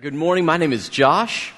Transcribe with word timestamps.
Good 0.00 0.14
morning. 0.14 0.46
My 0.46 0.56
name 0.56 0.72
is 0.72 0.88
Josh. 0.88 1.52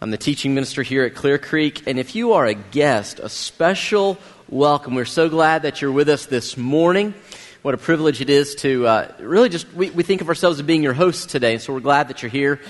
I'm 0.00 0.10
the 0.10 0.16
teaching 0.16 0.54
minister 0.54 0.82
here 0.82 1.04
at 1.04 1.14
Clear 1.14 1.36
Creek. 1.36 1.82
And 1.86 1.98
if 1.98 2.14
you 2.14 2.32
are 2.32 2.46
a 2.46 2.54
guest, 2.54 3.18
a 3.18 3.28
special 3.28 4.16
welcome. 4.48 4.94
We're 4.94 5.04
so 5.04 5.28
glad 5.28 5.60
that 5.60 5.82
you're 5.82 5.92
with 5.92 6.08
us 6.08 6.24
this 6.24 6.56
morning. 6.56 7.12
What 7.60 7.74
a 7.74 7.76
privilege 7.76 8.22
it 8.22 8.30
is 8.30 8.54
to 8.56 8.86
uh, 8.86 9.12
really 9.18 9.50
just, 9.50 9.70
we, 9.74 9.90
we 9.90 10.04
think 10.04 10.22
of 10.22 10.30
ourselves 10.30 10.58
as 10.58 10.64
being 10.64 10.82
your 10.82 10.94
hosts 10.94 11.26
today. 11.26 11.58
So 11.58 11.74
we're 11.74 11.80
glad 11.80 12.08
that 12.08 12.22
you're 12.22 12.30
here. 12.30 12.62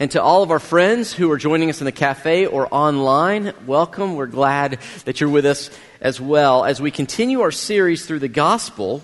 And 0.00 0.10
to 0.10 0.20
all 0.20 0.42
of 0.42 0.50
our 0.50 0.58
friends 0.58 1.12
who 1.12 1.30
are 1.30 1.38
joining 1.38 1.70
us 1.70 1.80
in 1.80 1.84
the 1.84 1.92
cafe 1.92 2.44
or 2.44 2.66
online, 2.74 3.52
welcome. 3.64 4.16
We're 4.16 4.26
glad 4.26 4.80
that 5.04 5.20
you're 5.20 5.30
with 5.30 5.46
us 5.46 5.70
as 6.00 6.20
well 6.20 6.64
as 6.64 6.82
we 6.82 6.90
continue 6.90 7.42
our 7.42 7.52
series 7.52 8.06
through 8.06 8.18
the 8.18 8.26
gospel 8.26 9.02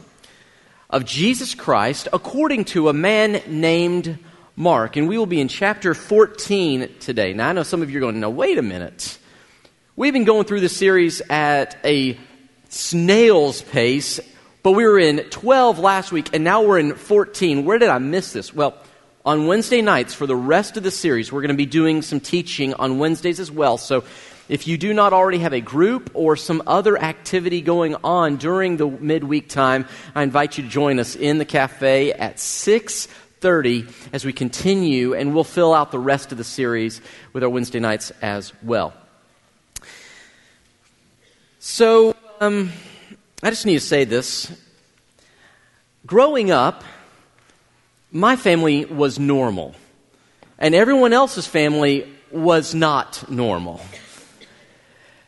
of 0.90 1.04
Jesus 1.04 1.54
Christ 1.54 2.08
according 2.12 2.64
to 2.64 2.88
a 2.88 2.92
man 2.92 3.40
named 3.46 4.18
Mark, 4.56 4.94
and 4.94 5.08
we 5.08 5.18
will 5.18 5.26
be 5.26 5.40
in 5.40 5.48
chapter 5.48 5.94
14 5.94 6.88
today. 7.00 7.32
Now, 7.32 7.48
I 7.48 7.52
know 7.52 7.64
some 7.64 7.82
of 7.82 7.90
you 7.90 7.98
are 7.98 8.00
going, 8.00 8.20
no, 8.20 8.30
wait 8.30 8.56
a 8.56 8.62
minute. 8.62 9.18
We've 9.96 10.12
been 10.12 10.22
going 10.22 10.44
through 10.44 10.60
this 10.60 10.76
series 10.76 11.20
at 11.22 11.76
a 11.84 12.16
snail's 12.68 13.62
pace, 13.62 14.20
but 14.62 14.72
we 14.72 14.84
were 14.84 15.00
in 15.00 15.18
12 15.18 15.80
last 15.80 16.12
week, 16.12 16.30
and 16.32 16.44
now 16.44 16.62
we're 16.62 16.78
in 16.78 16.94
14. 16.94 17.64
Where 17.64 17.80
did 17.80 17.88
I 17.88 17.98
miss 17.98 18.32
this? 18.32 18.54
Well, 18.54 18.78
on 19.24 19.48
Wednesday 19.48 19.82
nights, 19.82 20.14
for 20.14 20.28
the 20.28 20.36
rest 20.36 20.76
of 20.76 20.84
the 20.84 20.92
series, 20.92 21.32
we're 21.32 21.40
going 21.40 21.48
to 21.48 21.56
be 21.56 21.66
doing 21.66 22.00
some 22.00 22.20
teaching 22.20 22.74
on 22.74 22.98
Wednesdays 23.00 23.40
as 23.40 23.50
well. 23.50 23.76
So, 23.76 24.04
if 24.46 24.68
you 24.68 24.76
do 24.76 24.92
not 24.92 25.14
already 25.14 25.38
have 25.38 25.54
a 25.54 25.62
group 25.62 26.10
or 26.12 26.36
some 26.36 26.62
other 26.66 27.00
activity 27.00 27.62
going 27.62 27.96
on 28.04 28.36
during 28.36 28.76
the 28.76 28.86
midweek 28.86 29.48
time, 29.48 29.86
I 30.14 30.22
invite 30.22 30.58
you 30.58 30.64
to 30.64 30.68
join 30.68 30.98
us 31.00 31.16
in 31.16 31.38
the 31.38 31.46
cafe 31.46 32.12
at 32.12 32.38
6 32.38 33.08
30 33.44 33.84
as 34.14 34.24
we 34.24 34.32
continue, 34.32 35.12
and 35.12 35.34
we'll 35.34 35.44
fill 35.44 35.74
out 35.74 35.90
the 35.90 35.98
rest 35.98 36.32
of 36.32 36.38
the 36.38 36.44
series 36.44 37.02
with 37.34 37.42
our 37.42 37.50
Wednesday 37.50 37.78
nights 37.78 38.10
as 38.22 38.54
well. 38.62 38.94
So, 41.58 42.16
um, 42.40 42.72
I 43.42 43.50
just 43.50 43.66
need 43.66 43.74
to 43.74 43.80
say 43.80 44.04
this. 44.04 44.50
Growing 46.06 46.52
up, 46.52 46.84
my 48.10 48.34
family 48.36 48.86
was 48.86 49.18
normal, 49.18 49.74
and 50.58 50.74
everyone 50.74 51.12
else's 51.12 51.46
family 51.46 52.10
was 52.30 52.74
not 52.74 53.30
normal. 53.30 53.82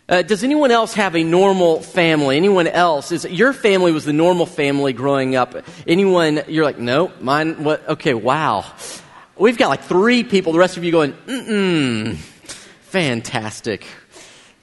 Uh, 0.08 0.22
does 0.22 0.44
anyone 0.44 0.70
else 0.70 0.94
have 0.94 1.16
a 1.16 1.24
normal 1.24 1.80
family? 1.80 2.36
Anyone 2.36 2.68
else? 2.68 3.10
Is 3.10 3.24
your 3.24 3.52
family 3.52 3.90
was 3.90 4.04
the 4.04 4.12
normal 4.12 4.46
family 4.46 4.92
growing 4.92 5.34
up? 5.34 5.56
Anyone? 5.86 6.42
You're 6.46 6.64
like, 6.64 6.78
no, 6.78 7.10
mine. 7.20 7.64
What? 7.64 7.88
Okay, 7.88 8.14
wow. 8.14 8.72
We've 9.36 9.58
got 9.58 9.68
like 9.68 9.82
three 9.82 10.22
people. 10.22 10.52
The 10.52 10.60
rest 10.60 10.76
of 10.76 10.84
you 10.84 10.92
going, 10.92 11.12
mm 11.12 12.16
fantastic. 12.96 13.84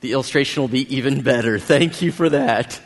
The 0.02 0.14
illustration 0.14 0.64
will 0.64 0.70
be 0.70 0.96
even 0.96 1.22
better. 1.22 1.60
Thank 1.74 2.02
you 2.02 2.12
for 2.12 2.30
that. 2.30 2.82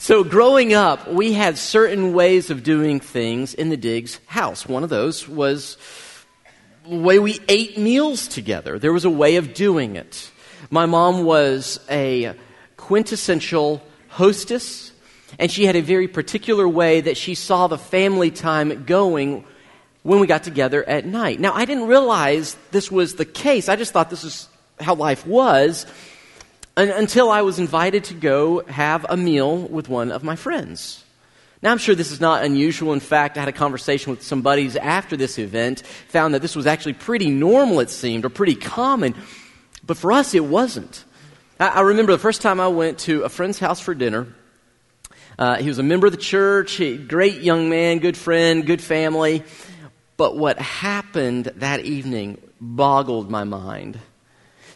So, 0.00 0.24
growing 0.24 0.74
up, 0.74 1.08
we 1.08 1.32
had 1.32 1.56
certain 1.56 2.12
ways 2.14 2.50
of 2.50 2.64
doing 2.64 2.98
things 2.98 3.54
in 3.54 3.68
the 3.68 3.76
Diggs 3.76 4.18
house. 4.26 4.66
One 4.66 4.82
of 4.82 4.90
those 4.90 5.28
was 5.28 5.76
the 6.88 6.96
way 6.96 7.20
we 7.20 7.38
ate 7.48 7.78
meals 7.78 8.26
together. 8.26 8.80
There 8.80 8.92
was 8.92 9.04
a 9.04 9.10
way 9.10 9.36
of 9.36 9.54
doing 9.54 9.94
it. 9.94 10.30
My 10.72 10.86
mom 10.86 11.24
was 11.24 11.80
a 11.90 12.34
quintessential 12.78 13.82
hostess, 14.08 14.92
and 15.38 15.52
she 15.52 15.66
had 15.66 15.76
a 15.76 15.82
very 15.82 16.08
particular 16.08 16.66
way 16.66 17.02
that 17.02 17.18
she 17.18 17.34
saw 17.34 17.66
the 17.66 17.76
family 17.76 18.30
time 18.30 18.84
going 18.84 19.44
when 20.02 20.18
we 20.18 20.26
got 20.26 20.44
together 20.44 20.82
at 20.88 21.04
night. 21.04 21.38
Now, 21.38 21.52
I 21.52 21.66
didn't 21.66 21.88
realize 21.88 22.56
this 22.70 22.90
was 22.90 23.16
the 23.16 23.26
case. 23.26 23.68
I 23.68 23.76
just 23.76 23.92
thought 23.92 24.08
this 24.08 24.24
was 24.24 24.48
how 24.80 24.94
life 24.94 25.26
was 25.26 25.84
until 26.74 27.28
I 27.28 27.42
was 27.42 27.58
invited 27.58 28.04
to 28.04 28.14
go 28.14 28.64
have 28.64 29.04
a 29.10 29.16
meal 29.18 29.58
with 29.58 29.90
one 29.90 30.10
of 30.10 30.24
my 30.24 30.36
friends. 30.36 31.04
Now, 31.60 31.70
I'm 31.70 31.76
sure 31.76 31.94
this 31.94 32.12
is 32.12 32.20
not 32.20 32.44
unusual. 32.44 32.94
In 32.94 33.00
fact, 33.00 33.36
I 33.36 33.40
had 33.40 33.48
a 33.50 33.52
conversation 33.52 34.10
with 34.10 34.22
some 34.22 34.40
buddies 34.40 34.76
after 34.76 35.18
this 35.18 35.38
event, 35.38 35.82
found 36.08 36.32
that 36.32 36.40
this 36.40 36.56
was 36.56 36.66
actually 36.66 36.94
pretty 36.94 37.28
normal, 37.28 37.80
it 37.80 37.90
seemed, 37.90 38.24
or 38.24 38.30
pretty 38.30 38.54
common. 38.54 39.14
But 39.84 39.96
for 39.96 40.12
us, 40.12 40.34
it 40.34 40.44
wasn't. 40.44 41.04
I, 41.58 41.68
I 41.68 41.80
remember 41.80 42.12
the 42.12 42.18
first 42.18 42.42
time 42.42 42.60
I 42.60 42.68
went 42.68 42.98
to 43.00 43.22
a 43.22 43.28
friend's 43.28 43.58
house 43.58 43.80
for 43.80 43.94
dinner. 43.94 44.28
Uh, 45.38 45.56
he 45.56 45.68
was 45.68 45.78
a 45.78 45.82
member 45.82 46.06
of 46.06 46.12
the 46.12 46.18
church, 46.18 46.72
he, 46.72 46.96
great 46.96 47.40
young 47.40 47.68
man, 47.68 47.98
good 47.98 48.16
friend, 48.16 48.66
good 48.66 48.82
family. 48.82 49.42
But 50.16 50.36
what 50.36 50.58
happened 50.58 51.46
that 51.56 51.80
evening 51.80 52.38
boggled 52.60 53.30
my 53.30 53.44
mind. 53.44 53.98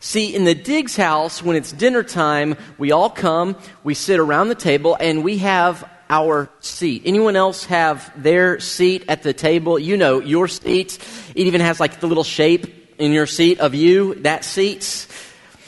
See, 0.01 0.35
in 0.35 0.45
the 0.45 0.55
Diggs 0.55 0.97
house, 0.97 1.43
when 1.43 1.57
it's 1.57 1.73
dinner 1.73 2.03
time, 2.03 2.57
we 2.79 2.93
all 2.93 3.11
come, 3.11 3.57
we 3.85 3.95
sit 3.95 4.19
around 4.19 4.49
the 4.49 4.55
table, 4.55 4.97
and 4.99 5.25
we 5.25 5.39
have 5.39 5.89
our 6.09 6.49
seat. 6.61 7.03
Anyone 7.05 7.37
else 7.37 7.65
have 7.67 8.13
their 8.21 8.61
seat 8.61 9.05
at 9.09 9.23
the 9.23 9.33
table? 9.33 9.79
You 9.79 9.97
know, 9.97 10.21
your 10.21 10.49
seat. 10.49 10.99
It 11.35 11.47
even 11.47 11.61
has 11.61 11.81
like 11.81 12.01
the 12.01 12.07
little 12.07 12.25
shape 12.25 12.86
in 12.99 13.13
your 13.13 13.27
seat 13.27 13.61
of 13.61 13.75
you, 13.75 14.15
that 14.17 14.45
seats. 14.45 15.09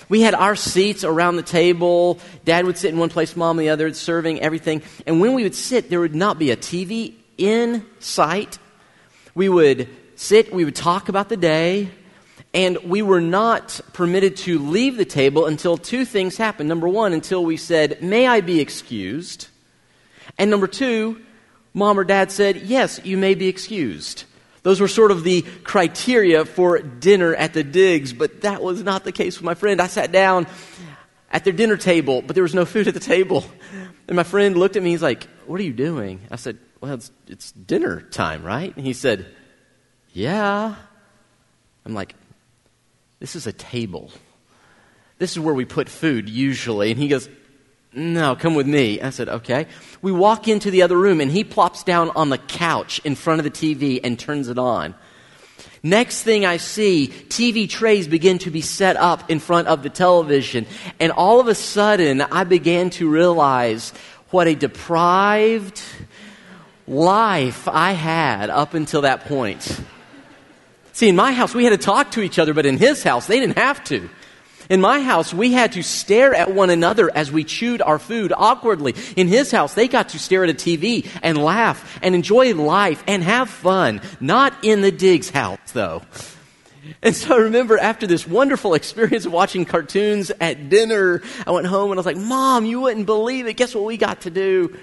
We 0.08 0.22
had 0.22 0.34
our 0.34 0.56
seats 0.56 1.04
around 1.04 1.36
the 1.36 1.42
table. 1.42 2.18
Dad 2.44 2.64
would 2.64 2.78
sit 2.78 2.92
in 2.92 2.98
one 2.98 3.10
place, 3.10 3.36
mom 3.36 3.58
the 3.58 3.68
other, 3.68 3.92
serving 3.92 4.40
everything. 4.40 4.82
And 5.06 5.20
when 5.20 5.34
we 5.34 5.42
would 5.42 5.54
sit, 5.54 5.90
there 5.90 6.00
would 6.00 6.14
not 6.14 6.38
be 6.38 6.50
a 6.50 6.56
TV 6.56 7.14
in 7.36 7.84
sight. 8.00 8.58
We 9.34 9.48
would 9.48 9.88
sit, 10.16 10.52
we 10.52 10.64
would 10.64 10.74
talk 10.74 11.08
about 11.08 11.28
the 11.28 11.36
day, 11.36 11.90
and 12.54 12.78
we 12.78 13.02
were 13.02 13.20
not 13.20 13.80
permitted 13.92 14.36
to 14.38 14.58
leave 14.58 14.96
the 14.96 15.04
table 15.04 15.46
until 15.46 15.76
two 15.76 16.04
things 16.04 16.36
happened. 16.36 16.68
Number 16.68 16.88
one, 16.88 17.12
until 17.12 17.44
we 17.44 17.56
said, 17.56 18.02
May 18.02 18.26
I 18.26 18.40
be 18.40 18.60
excused? 18.60 19.48
And 20.38 20.50
number 20.50 20.66
two, 20.66 21.20
mom 21.74 21.98
or 21.98 22.04
dad 22.04 22.32
said, 22.32 22.56
Yes, 22.56 23.00
you 23.04 23.18
may 23.18 23.34
be 23.34 23.48
excused. 23.48 24.24
Those 24.68 24.82
were 24.82 24.88
sort 24.88 25.12
of 25.12 25.24
the 25.24 25.46
criteria 25.64 26.44
for 26.44 26.78
dinner 26.78 27.34
at 27.34 27.54
the 27.54 27.64
Diggs, 27.64 28.12
but 28.12 28.42
that 28.42 28.62
was 28.62 28.82
not 28.82 29.02
the 29.02 29.12
case 29.12 29.38
with 29.38 29.44
my 29.46 29.54
friend. 29.54 29.80
I 29.80 29.86
sat 29.86 30.12
down 30.12 30.46
at 31.30 31.44
their 31.44 31.54
dinner 31.54 31.78
table, 31.78 32.20
but 32.20 32.34
there 32.34 32.42
was 32.42 32.54
no 32.54 32.66
food 32.66 32.86
at 32.86 32.92
the 32.92 33.00
table. 33.00 33.46
And 34.06 34.14
my 34.14 34.24
friend 34.24 34.58
looked 34.58 34.76
at 34.76 34.82
me, 34.82 34.90
and 34.90 34.92
he's 34.92 35.02
like, 35.02 35.24
What 35.46 35.58
are 35.58 35.62
you 35.62 35.72
doing? 35.72 36.20
I 36.30 36.36
said, 36.36 36.58
Well, 36.82 36.92
it's, 36.92 37.10
it's 37.28 37.50
dinner 37.52 38.02
time, 38.02 38.44
right? 38.44 38.76
And 38.76 38.84
he 38.84 38.92
said, 38.92 39.24
Yeah. 40.12 40.74
I'm 41.86 41.94
like, 41.94 42.14
This 43.20 43.36
is 43.36 43.46
a 43.46 43.54
table. 43.54 44.10
This 45.16 45.32
is 45.32 45.40
where 45.40 45.54
we 45.54 45.64
put 45.64 45.88
food 45.88 46.28
usually. 46.28 46.90
And 46.90 47.00
he 47.00 47.08
goes, 47.08 47.26
no, 47.98 48.36
come 48.36 48.54
with 48.54 48.66
me. 48.66 49.00
I 49.00 49.10
said, 49.10 49.28
Okay. 49.28 49.66
We 50.00 50.12
walk 50.12 50.47
into 50.47 50.70
the 50.70 50.82
other 50.82 50.97
room, 50.97 51.20
and 51.20 51.31
he 51.31 51.42
plops 51.42 51.82
down 51.82 52.10
on 52.10 52.31
the 52.31 52.38
couch 52.38 53.00
in 53.04 53.16
front 53.16 53.41
of 53.41 53.44
the 53.44 53.50
TV 53.50 54.00
and 54.03 54.19
turns 54.19 54.48
it 54.48 54.59
on. 54.59 54.94
Next 55.82 56.22
thing 56.22 56.44
I 56.44 56.56
see, 56.56 57.08
TV 57.28 57.69
trays 57.69 58.08
begin 58.08 58.38
to 58.38 58.50
be 58.50 58.60
set 58.60 58.97
up 58.97 59.31
in 59.31 59.38
front 59.38 59.69
of 59.69 59.82
the 59.82 59.91
television. 59.91 60.66
And 60.98 61.12
all 61.12 61.41
of 61.41 61.48
a 61.48 61.54
sudden, 61.54 62.20
I 62.20 62.44
began 62.44 62.91
to 62.91 63.08
realize 63.08 63.92
what 64.31 64.47
a 64.47 64.54
deprived 64.54 65.81
life 66.87 67.69
I 67.69 67.92
had 67.92 68.50
up 68.50 68.75
until 68.75 69.03
that 69.03 69.26
point. 69.26 69.81
See, 70.92 71.08
in 71.08 71.16
my 71.16 71.32
house, 71.32 71.54
we 71.54 71.64
had 71.64 71.70
to 71.70 71.78
talk 71.78 72.12
to 72.12 72.22
each 72.22 72.38
other, 72.38 72.54
but 72.54 72.66
in 72.66 72.76
his 72.76 73.03
house, 73.03 73.26
they 73.26 73.38
didn't 73.38 73.58
have 73.58 73.84
to. 73.84 74.08
In 74.68 74.80
my 74.82 75.00
house, 75.00 75.32
we 75.32 75.52
had 75.52 75.72
to 75.72 75.82
stare 75.82 76.34
at 76.34 76.52
one 76.52 76.68
another 76.68 77.10
as 77.14 77.32
we 77.32 77.44
chewed 77.44 77.80
our 77.80 77.98
food 77.98 78.32
awkwardly. 78.36 78.94
In 79.16 79.26
his 79.26 79.50
house, 79.50 79.74
they 79.74 79.88
got 79.88 80.10
to 80.10 80.18
stare 80.18 80.44
at 80.44 80.50
a 80.50 80.54
TV 80.54 81.08
and 81.22 81.38
laugh 81.38 81.98
and 82.02 82.14
enjoy 82.14 82.54
life 82.54 83.02
and 83.06 83.22
have 83.22 83.48
fun. 83.48 84.02
Not 84.20 84.52
in 84.62 84.82
the 84.82 84.92
Diggs 84.92 85.30
house, 85.30 85.58
though. 85.72 86.02
And 87.02 87.14
so 87.14 87.34
I 87.34 87.38
remember 87.38 87.78
after 87.78 88.06
this 88.06 88.26
wonderful 88.26 88.75
experience 88.75 89.26
of 89.26 89.32
watching 89.32 89.64
cartoons 89.64 90.31
at 90.40 90.69
dinner, 90.69 91.22
I 91.46 91.50
went 91.50 91.66
home 91.66 91.90
and 91.90 91.98
I 91.98 92.00
was 92.00 92.06
like, 92.06 92.16
Mom, 92.16 92.64
you 92.64 92.81
wouldn't 92.81 93.06
believe 93.06 93.46
it. 93.46 93.54
Guess 93.54 93.75
what 93.75 93.84
we 93.84 93.96
got 93.96 94.22
to 94.22 94.31
do? 94.31 94.76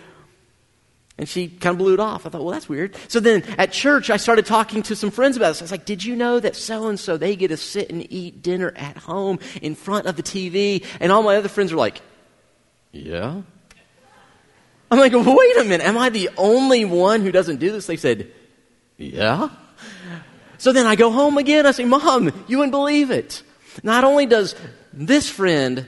And 1.17 1.29
she 1.29 1.47
kind 1.47 1.73
of 1.73 1.77
blew 1.77 1.93
it 1.93 1.99
off. 1.99 2.25
I 2.25 2.29
thought, 2.29 2.43
well, 2.43 2.51
that's 2.51 2.67
weird. 2.67 2.95
So 3.07 3.21
then 3.21 3.43
at 3.57 3.71
church, 3.71 4.09
I 4.09 4.17
started 4.17 4.45
talking 4.45 4.83
to 4.83 4.95
some 4.97 5.11
friends 5.11 5.37
about 5.37 5.49
this. 5.49 5.61
I 5.61 5.63
was 5.63 5.71
like, 5.71 5.85
did 5.85 6.03
you 6.03 6.15
know 6.15 6.39
that 6.41 6.57
so 6.57 6.87
and 6.87 6.99
so, 6.99 7.15
they 7.15 7.37
get 7.37 7.49
to 7.49 7.57
sit 7.57 7.89
and 7.89 8.05
eat 8.11 8.41
dinner 8.41 8.73
at 8.75 8.97
home 8.97 9.39
in 9.61 9.75
front 9.75 10.07
of 10.07 10.17
the 10.17 10.23
TV? 10.23 10.85
And 10.99 11.13
all 11.13 11.23
my 11.23 11.37
other 11.37 11.47
friends 11.47 11.71
were 11.71 11.77
like, 11.77 12.01
yeah. 12.91 13.41
I'm 14.91 14.99
like, 14.99 15.13
wait 15.13 15.57
a 15.57 15.63
minute. 15.63 15.85
Am 15.85 15.97
I 15.97 16.09
the 16.09 16.29
only 16.37 16.83
one 16.83 17.21
who 17.21 17.31
doesn't 17.31 17.57
do 17.57 17.71
this? 17.71 17.87
They 17.87 17.97
said, 17.97 18.31
yeah. 18.97 19.49
So 20.57 20.71
then 20.71 20.85
I 20.85 20.95
go 20.95 21.11
home 21.11 21.37
again. 21.37 21.65
I 21.65 21.71
say, 21.71 21.85
Mom, 21.85 22.31
you 22.47 22.57
wouldn't 22.57 22.71
believe 22.71 23.11
it. 23.11 23.43
Not 23.83 24.03
only 24.03 24.25
does 24.25 24.55
this 24.93 25.29
friend 25.29 25.87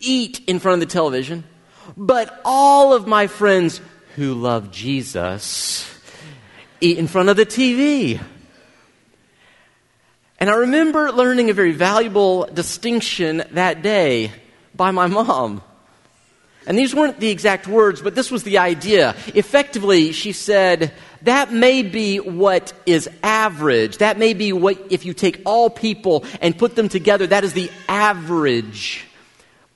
eat 0.00 0.40
in 0.46 0.58
front 0.58 0.82
of 0.82 0.88
the 0.88 0.92
television, 0.92 1.44
but 1.96 2.40
all 2.44 2.92
of 2.92 3.06
my 3.06 3.26
friends 3.26 3.80
who 4.18 4.34
love 4.34 4.72
Jesus 4.72 5.88
eat 6.80 6.98
in 6.98 7.06
front 7.06 7.28
of 7.28 7.36
the 7.36 7.46
TV. 7.46 8.20
And 10.40 10.50
I 10.50 10.54
remember 10.54 11.12
learning 11.12 11.50
a 11.50 11.52
very 11.52 11.70
valuable 11.70 12.46
distinction 12.46 13.44
that 13.52 13.80
day 13.80 14.32
by 14.74 14.90
my 14.90 15.06
mom. 15.06 15.62
And 16.66 16.76
these 16.76 16.96
weren't 16.96 17.20
the 17.20 17.30
exact 17.30 17.68
words, 17.68 18.02
but 18.02 18.16
this 18.16 18.28
was 18.28 18.42
the 18.42 18.58
idea. 18.58 19.14
Effectively, 19.36 20.10
she 20.10 20.32
said, 20.32 20.92
that 21.22 21.52
may 21.52 21.84
be 21.84 22.18
what 22.18 22.72
is 22.86 23.08
average. 23.22 23.98
That 23.98 24.18
may 24.18 24.34
be 24.34 24.52
what, 24.52 24.90
if 24.90 25.06
you 25.06 25.14
take 25.14 25.42
all 25.46 25.70
people 25.70 26.24
and 26.40 26.58
put 26.58 26.74
them 26.74 26.88
together, 26.88 27.28
that 27.28 27.44
is 27.44 27.52
the 27.52 27.70
average. 27.88 29.04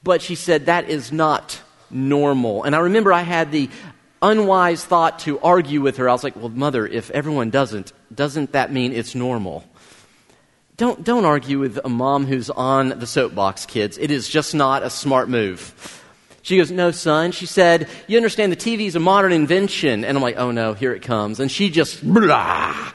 But 0.03 0.21
she 0.21 0.35
said, 0.35 0.67
that 0.67 0.91
is 0.91 1.13
not 1.13 1.61
normal. 1.93 2.65
And 2.65 2.75
I 2.75 2.81
remember 2.81 3.13
I 3.13 3.23
had 3.23 3.53
the 3.53 3.69
unwise 4.23 4.85
thought 4.85 5.19
to 5.21 5.39
argue 5.41 5.81
with 5.81 5.99
her. 5.99 6.09
I 6.09 6.13
was 6.13 6.25
like, 6.25 6.37
well, 6.37 6.49
mother, 6.49 6.87
if 6.87 7.11
everyone 7.11 7.51
doesn't, 7.51 7.93
doesn't 8.15 8.53
that 8.53 8.73
mean 8.73 8.93
it's 8.93 9.15
normal? 9.15 9.65
Don't, 10.77 11.05
don't 11.05 11.25
argue 11.25 11.59
with 11.59 11.79
a 11.85 11.89
mom 11.89 12.27
who's 12.27 12.49
on 12.49 12.91
the 12.91 13.07
soapbox, 13.07 13.67
kids. 13.67 13.99
It 13.99 14.11
is 14.11 14.29
just 14.29 14.55
not 14.55 14.83
a 14.83 14.91
smart 14.91 15.29
move. 15.29 15.99
She 16.43 16.57
goes, 16.57 16.71
No, 16.71 16.91
son. 16.91 17.33
She 17.33 17.47
said, 17.47 17.89
You 18.09 18.17
understand 18.17 18.53
the 18.53 18.57
TV 18.57 18.87
is 18.87 18.97
a 18.97 19.01
modern 19.01 19.33
invention. 19.33 20.05
And 20.05 20.17
I'm 20.17 20.23
like, 20.23 20.37
Oh 20.37 20.51
no, 20.51 20.75
here 20.75 20.93
it 20.93 21.03
comes. 21.03 21.39
And 21.41 21.51
she 21.51 21.71
just, 21.71 22.03
blah. 22.03 22.93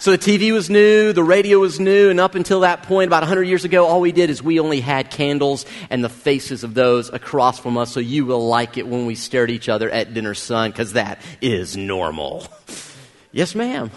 So 0.00 0.12
the 0.12 0.18
TV 0.18 0.52
was 0.52 0.70
new, 0.70 1.12
the 1.12 1.24
radio 1.24 1.58
was 1.58 1.80
new, 1.80 2.08
and 2.08 2.20
up 2.20 2.36
until 2.36 2.60
that 2.60 2.84
point, 2.84 3.08
about 3.08 3.22
100 3.22 3.42
years 3.42 3.64
ago, 3.64 3.84
all 3.84 4.00
we 4.00 4.12
did 4.12 4.30
is 4.30 4.40
we 4.40 4.60
only 4.60 4.80
had 4.80 5.10
candles 5.10 5.66
and 5.90 6.04
the 6.04 6.08
faces 6.08 6.62
of 6.62 6.72
those 6.72 7.08
across 7.08 7.58
from 7.58 7.76
us, 7.76 7.90
so 7.90 7.98
you 7.98 8.24
will 8.24 8.46
like 8.46 8.76
it 8.76 8.86
when 8.86 9.06
we 9.06 9.16
stare 9.16 9.42
at 9.42 9.50
each 9.50 9.68
other 9.68 9.90
at 9.90 10.14
dinner, 10.14 10.34
son, 10.34 10.70
because 10.70 10.92
that 10.92 11.20
is 11.40 11.76
normal. 11.76 12.46
yes, 13.32 13.56
ma'am. 13.56 13.90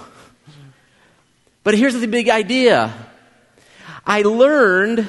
But 1.63 1.77
here's 1.77 1.93
the 1.93 2.07
big 2.07 2.29
idea 2.29 2.91
I 4.03 4.23
learned 4.23 5.07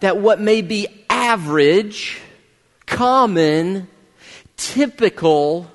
that 0.00 0.16
what 0.16 0.40
may 0.40 0.62
be 0.62 0.88
average, 1.08 2.20
common, 2.86 3.86
typical, 4.56 5.70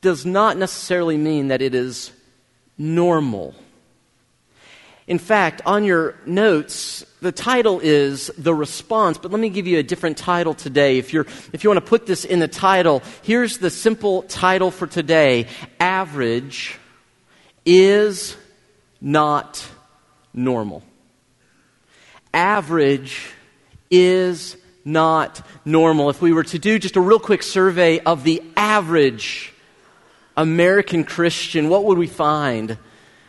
does 0.00 0.24
not 0.24 0.56
necessarily 0.56 1.16
mean 1.16 1.48
that 1.48 1.60
it 1.60 1.74
is 1.74 2.12
normal. 2.78 3.54
In 5.08 5.18
fact, 5.18 5.62
on 5.64 5.84
your 5.84 6.16
notes, 6.26 7.04
the 7.20 7.32
title 7.32 7.80
is 7.82 8.30
The 8.36 8.54
Response, 8.54 9.16
but 9.16 9.30
let 9.30 9.40
me 9.40 9.48
give 9.48 9.66
you 9.66 9.78
a 9.78 9.82
different 9.82 10.18
title 10.18 10.52
today. 10.52 10.98
If, 10.98 11.12
you're, 11.14 11.26
if 11.52 11.64
you 11.64 11.70
want 11.70 11.82
to 11.82 11.88
put 11.88 12.06
this 12.06 12.24
in 12.24 12.40
the 12.40 12.48
title, 12.48 13.02
here's 13.22 13.56
the 13.56 13.70
simple 13.70 14.22
title 14.22 14.70
for 14.70 14.86
today 14.86 15.46
Average 15.80 16.78
is 17.64 18.36
not 19.00 19.66
normal. 20.34 20.82
Average 22.34 23.30
is 23.90 24.58
not 24.84 25.40
normal. 25.64 26.10
If 26.10 26.20
we 26.20 26.32
were 26.32 26.44
to 26.44 26.58
do 26.58 26.78
just 26.78 26.96
a 26.96 27.00
real 27.00 27.18
quick 27.18 27.42
survey 27.42 27.98
of 28.00 28.24
the 28.24 28.42
average 28.56 29.54
American 30.38 31.02
Christian, 31.02 31.68
what 31.68 31.84
would 31.84 31.98
we 31.98 32.06
find? 32.06 32.78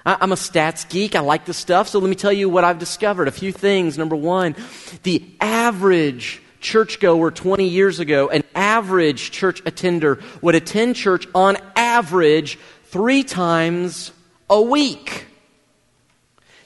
I'm 0.06 0.32
a 0.32 0.36
stats 0.36 0.88
geek. 0.88 1.16
I 1.16 1.20
like 1.20 1.46
this 1.46 1.58
stuff. 1.58 1.90
So 1.90 2.00
let 2.00 2.10
me 2.10 2.16
tell 2.16 2.32
you 2.32 2.48
what 2.50 2.64
I've 2.64 2.80
discovered. 2.80 3.28
A 3.28 3.32
few 3.32 3.52
things. 3.52 3.98
Number 3.98 4.16
one, 4.16 4.56
the 5.04 5.26
average 5.42 6.42
churchgoer 6.62 7.32
20 7.32 7.68
years 7.68 8.00
ago, 8.00 8.30
an 8.30 8.44
average 8.54 9.32
church 9.32 9.62
attender 9.66 10.20
would 10.42 10.56
attend 10.56 10.96
church 10.96 11.28
on 11.34 11.58
average 11.76 12.60
three 12.86 13.24
times 13.24 14.12
a 14.50 14.62
week. 14.62 15.26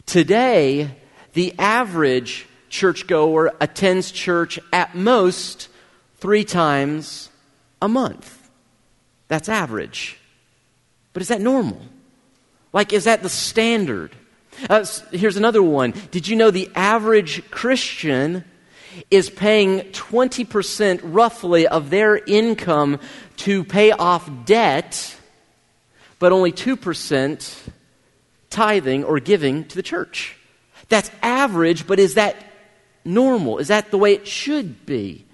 Today, 0.06 0.92
the 1.34 1.56
average 1.58 2.48
churchgoer 2.70 3.54
attends 3.62 4.12
church 4.12 4.60
at 4.74 4.94
most 4.94 5.70
three 6.18 6.44
times 6.44 7.30
a 7.82 7.88
month. 7.88 8.50
That's 9.30 9.48
average. 9.48 10.20
But 11.14 11.22
is 11.22 11.28
that 11.30 11.42
normal? 11.42 11.82
Like, 12.74 12.92
is 12.92 13.04
that 13.06 13.22
the 13.22 13.30
standard? 13.30 14.16
Uh, 14.70 14.86
here's 15.12 15.38
another 15.38 15.64
one. 15.64 15.94
Did 16.12 16.28
you 16.28 16.36
know 16.36 16.52
the 16.52 16.70
average 16.76 17.50
Christian 17.50 18.44
is 19.10 19.30
paying 19.30 19.80
20% 19.80 21.00
roughly 21.04 21.68
of 21.68 21.90
their 21.90 22.18
income 22.18 23.00
to 23.38 23.64
pay 23.64 23.92
off 23.92 24.30
debt, 24.46 25.16
but 26.20 26.32
only 26.32 26.52
2% 26.52 27.70
tithing 28.50 29.04
or 29.04 29.20
giving 29.20 29.66
to 29.66 29.76
the 29.76 29.84
church. 29.84 30.38
That's 30.90 31.10
average, 31.22 31.88
but 31.88 32.00
is 32.00 32.16
that 32.16 32.36
normal? 33.04 33.58
Is 33.58 33.70
that 33.70 33.92
the 33.92 33.98
way 33.98 34.14
it 34.14 34.28
should 34.28 34.86
be? 34.86 35.26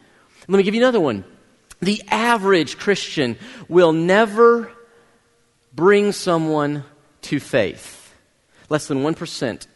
Let 0.48 0.58
me 0.58 0.64
give 0.64 0.74
you 0.74 0.82
another 0.82 1.02
one. 1.02 1.26
The 1.82 2.02
average 2.10 2.78
Christian 2.78 3.38
will 3.68 3.94
never 3.94 4.72
bring 5.74 6.12
someone 6.12 6.84
to 7.24 7.40
faith. 7.40 8.14
Less 8.70 8.88
than 8.88 9.00
1% 9.00 9.68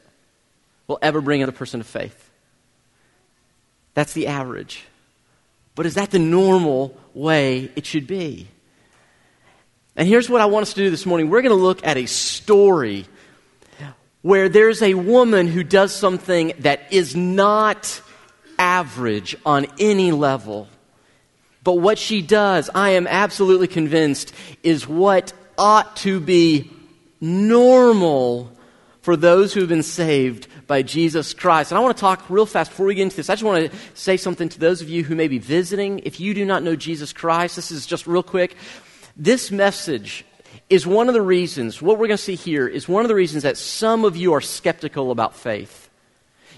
will 0.87 0.99
ever 1.01 1.21
bring 1.21 1.41
another 1.41 1.57
person 1.57 1.79
to 1.79 1.85
faith. 1.85 2.29
That's 3.93 4.13
the 4.13 4.27
average. 4.27 4.85
But 5.75 5.85
is 5.85 5.95
that 5.95 6.11
the 6.11 6.19
normal 6.19 6.95
way 7.13 7.71
it 7.75 7.85
should 7.85 8.07
be? 8.07 8.47
And 9.95 10.07
here's 10.07 10.29
what 10.29 10.41
I 10.41 10.45
want 10.45 10.63
us 10.63 10.73
to 10.73 10.83
do 10.83 10.89
this 10.89 11.05
morning. 11.05 11.29
We're 11.29 11.41
going 11.41 11.55
to 11.55 11.63
look 11.63 11.85
at 11.85 11.97
a 11.97 12.05
story 12.05 13.05
where 14.21 14.49
there's 14.49 14.81
a 14.81 14.93
woman 14.93 15.47
who 15.47 15.63
does 15.63 15.93
something 15.93 16.53
that 16.59 16.91
is 16.91 17.15
not 17.15 18.01
average 18.57 19.35
on 19.45 19.67
any 19.79 20.11
level. 20.11 20.67
But 21.63 21.73
what 21.73 21.97
she 21.97 22.21
does, 22.21 22.69
I 22.73 22.91
am 22.91 23.05
absolutely 23.07 23.67
convinced, 23.67 24.33
is 24.63 24.87
what 24.87 25.33
ought 25.57 25.95
to 25.97 26.19
be 26.19 26.71
normal 27.19 28.51
for 29.01 29.17
those 29.17 29.53
who 29.53 29.59
have 29.59 29.69
been 29.69 29.83
saved 29.83 30.47
by 30.65 30.81
Jesus 30.81 31.33
Christ. 31.33 31.71
And 31.71 31.77
I 31.77 31.81
want 31.81 31.95
to 31.97 32.01
talk 32.01 32.29
real 32.29 32.45
fast 32.45 32.71
before 32.71 32.85
we 32.85 32.95
get 32.95 33.03
into 33.03 33.17
this. 33.17 33.29
I 33.29 33.33
just 33.33 33.43
want 33.43 33.71
to 33.71 33.77
say 33.93 34.15
something 34.15 34.49
to 34.49 34.59
those 34.59 34.81
of 34.81 34.89
you 34.89 35.03
who 35.03 35.15
may 35.15 35.27
be 35.27 35.39
visiting. 35.39 35.99
If 35.99 36.19
you 36.19 36.33
do 36.33 36.45
not 36.45 36.63
know 36.63 36.75
Jesus 36.75 37.11
Christ, 37.11 37.55
this 37.55 37.71
is 37.71 37.85
just 37.85 38.07
real 38.07 38.23
quick. 38.23 38.55
This 39.17 39.51
message 39.51 40.25
is 40.69 40.87
one 40.87 41.07
of 41.07 41.13
the 41.13 41.21
reasons, 41.21 41.81
what 41.81 41.97
we're 41.97 42.07
going 42.07 42.17
to 42.17 42.23
see 42.23 42.35
here 42.35 42.67
is 42.67 42.87
one 42.87 43.03
of 43.03 43.09
the 43.09 43.15
reasons 43.15 43.43
that 43.43 43.57
some 43.57 44.05
of 44.05 44.15
you 44.15 44.33
are 44.33 44.41
skeptical 44.41 45.11
about 45.11 45.35
faith. 45.35 45.82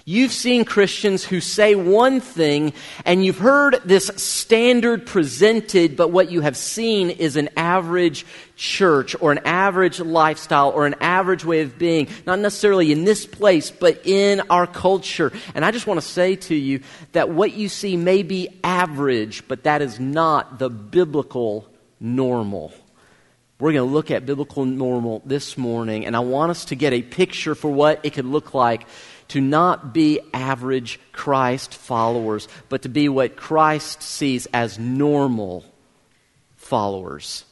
You've 0.08 0.30
seen 0.30 0.64
Christians 0.64 1.24
who 1.24 1.40
say 1.40 1.74
one 1.74 2.20
thing 2.20 2.74
and 3.04 3.24
you've 3.24 3.38
heard 3.38 3.80
this 3.84 4.06
standard 4.14 5.04
presented, 5.04 5.96
but 5.96 6.12
what 6.12 6.30
you 6.30 6.42
have 6.42 6.56
seen 6.56 7.10
is 7.10 7.34
an 7.34 7.48
average 7.56 8.24
church 8.54 9.16
or 9.20 9.32
an 9.32 9.40
average 9.44 9.98
lifestyle 9.98 10.70
or 10.70 10.86
an 10.86 10.94
average 11.00 11.44
way 11.44 11.62
of 11.62 11.76
being, 11.76 12.06
not 12.24 12.38
necessarily 12.38 12.92
in 12.92 13.02
this 13.02 13.26
place, 13.26 13.72
but 13.72 14.06
in 14.06 14.42
our 14.48 14.68
culture. 14.68 15.32
And 15.56 15.64
I 15.64 15.72
just 15.72 15.88
want 15.88 16.00
to 16.00 16.06
say 16.06 16.36
to 16.36 16.54
you 16.54 16.82
that 17.10 17.30
what 17.30 17.54
you 17.54 17.68
see 17.68 17.96
may 17.96 18.22
be 18.22 18.60
average, 18.62 19.48
but 19.48 19.64
that 19.64 19.82
is 19.82 19.98
not 19.98 20.60
the 20.60 20.70
biblical 20.70 21.68
normal. 21.98 22.72
We're 23.58 23.72
going 23.72 23.88
to 23.88 23.92
look 23.92 24.12
at 24.12 24.24
biblical 24.24 24.66
normal 24.66 25.22
this 25.24 25.58
morning, 25.58 26.06
and 26.06 26.14
I 26.14 26.20
want 26.20 26.50
us 26.50 26.66
to 26.66 26.76
get 26.76 26.92
a 26.92 27.02
picture 27.02 27.54
for 27.54 27.72
what 27.72 28.04
it 28.04 28.12
could 28.12 28.26
look 28.26 28.54
like 28.54 28.86
to 29.28 29.40
not 29.40 29.92
be 29.92 30.20
average 30.32 31.00
Christ 31.12 31.74
followers, 31.74 32.48
but 32.68 32.82
to 32.82 32.88
be 32.88 33.08
what 33.08 33.36
Christ 33.36 34.02
sees 34.02 34.46
as 34.46 34.78
normal 34.78 35.64
followers. 36.56 37.44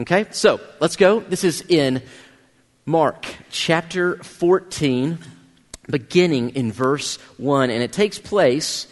Okay, 0.00 0.26
so 0.30 0.60
let's 0.80 0.96
go. 0.96 1.20
This 1.20 1.44
is 1.44 1.62
in 1.68 2.02
Mark 2.86 3.26
chapter 3.50 4.16
14, 4.16 5.18
beginning 5.88 6.50
in 6.50 6.72
verse 6.72 7.16
1, 7.36 7.70
and 7.70 7.82
it 7.82 7.92
takes 7.92 8.18
place 8.18 8.86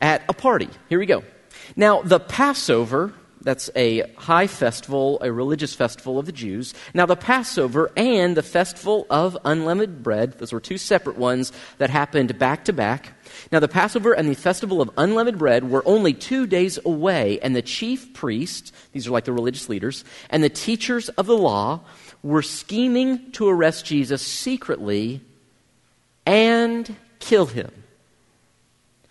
at 0.00 0.22
a 0.28 0.32
party. 0.32 0.68
Here 0.88 0.98
we 0.98 1.06
go. 1.06 1.24
Now, 1.76 2.02
the 2.02 2.20
Passover 2.20 3.12
that's 3.44 3.70
a 3.76 4.10
high 4.16 4.46
festival, 4.46 5.18
a 5.20 5.30
religious 5.30 5.74
festival 5.74 6.18
of 6.18 6.26
the 6.26 6.32
Jews. 6.32 6.74
Now, 6.94 7.06
the 7.06 7.14
Passover 7.14 7.90
and 7.96 8.36
the 8.36 8.42
festival 8.42 9.06
of 9.10 9.36
unleavened 9.44 10.02
bread, 10.02 10.38
those 10.38 10.52
were 10.52 10.60
two 10.60 10.78
separate 10.78 11.18
ones 11.18 11.52
that 11.78 11.90
happened 11.90 12.38
back 12.38 12.64
to 12.64 12.72
back. 12.72 13.12
Now, 13.52 13.60
the 13.60 13.68
Passover 13.68 14.12
and 14.12 14.28
the 14.28 14.34
festival 14.34 14.80
of 14.80 14.90
unleavened 14.96 15.38
bread 15.38 15.70
were 15.70 15.86
only 15.86 16.14
two 16.14 16.46
days 16.46 16.78
away, 16.84 17.38
and 17.40 17.54
the 17.54 17.62
chief 17.62 18.14
priests, 18.14 18.72
these 18.92 19.06
are 19.06 19.10
like 19.10 19.24
the 19.24 19.32
religious 19.32 19.68
leaders, 19.68 20.04
and 20.30 20.42
the 20.42 20.48
teachers 20.48 21.10
of 21.10 21.26
the 21.26 21.36
law 21.36 21.80
were 22.22 22.42
scheming 22.42 23.30
to 23.32 23.48
arrest 23.48 23.84
Jesus 23.84 24.22
secretly 24.22 25.20
and 26.24 26.96
kill 27.18 27.46
him. 27.46 27.70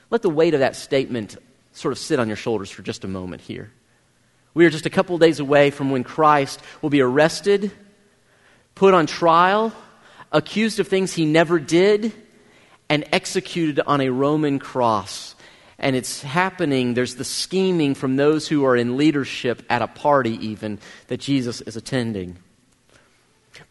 Let 0.09 0.23
the 0.23 0.29
weight 0.29 0.55
of 0.55 0.59
that 0.59 0.75
statement 0.75 1.37
sort 1.73 1.91
of 1.91 1.99
sit 1.99 2.19
on 2.19 2.27
your 2.27 2.37
shoulders 2.37 2.71
for 2.71 2.81
just 2.81 3.03
a 3.03 3.07
moment 3.07 3.41
here. 3.41 3.71
We 4.53 4.65
are 4.65 4.69
just 4.69 4.85
a 4.85 4.91
couple 4.91 5.17
days 5.17 5.39
away 5.39 5.71
from 5.71 5.89
when 5.89 6.03
Christ 6.03 6.61
will 6.81 6.89
be 6.89 7.01
arrested, 7.01 7.71
put 8.75 8.93
on 8.93 9.07
trial, 9.07 9.73
accused 10.31 10.79
of 10.79 10.87
things 10.87 11.13
he 11.13 11.25
never 11.25 11.59
did, 11.59 12.13
and 12.89 13.05
executed 13.11 13.79
on 13.85 14.01
a 14.01 14.09
Roman 14.09 14.59
cross. 14.59 15.35
And 15.79 15.95
it's 15.95 16.21
happening, 16.21 16.93
there's 16.93 17.15
the 17.15 17.23
scheming 17.23 17.95
from 17.95 18.15
those 18.15 18.47
who 18.47 18.63
are 18.65 18.75
in 18.75 18.95
leadership 18.95 19.63
at 19.69 19.81
a 19.81 19.87
party, 19.87 20.37
even, 20.47 20.79
that 21.07 21.19
Jesus 21.19 21.61
is 21.61 21.75
attending. 21.75 22.37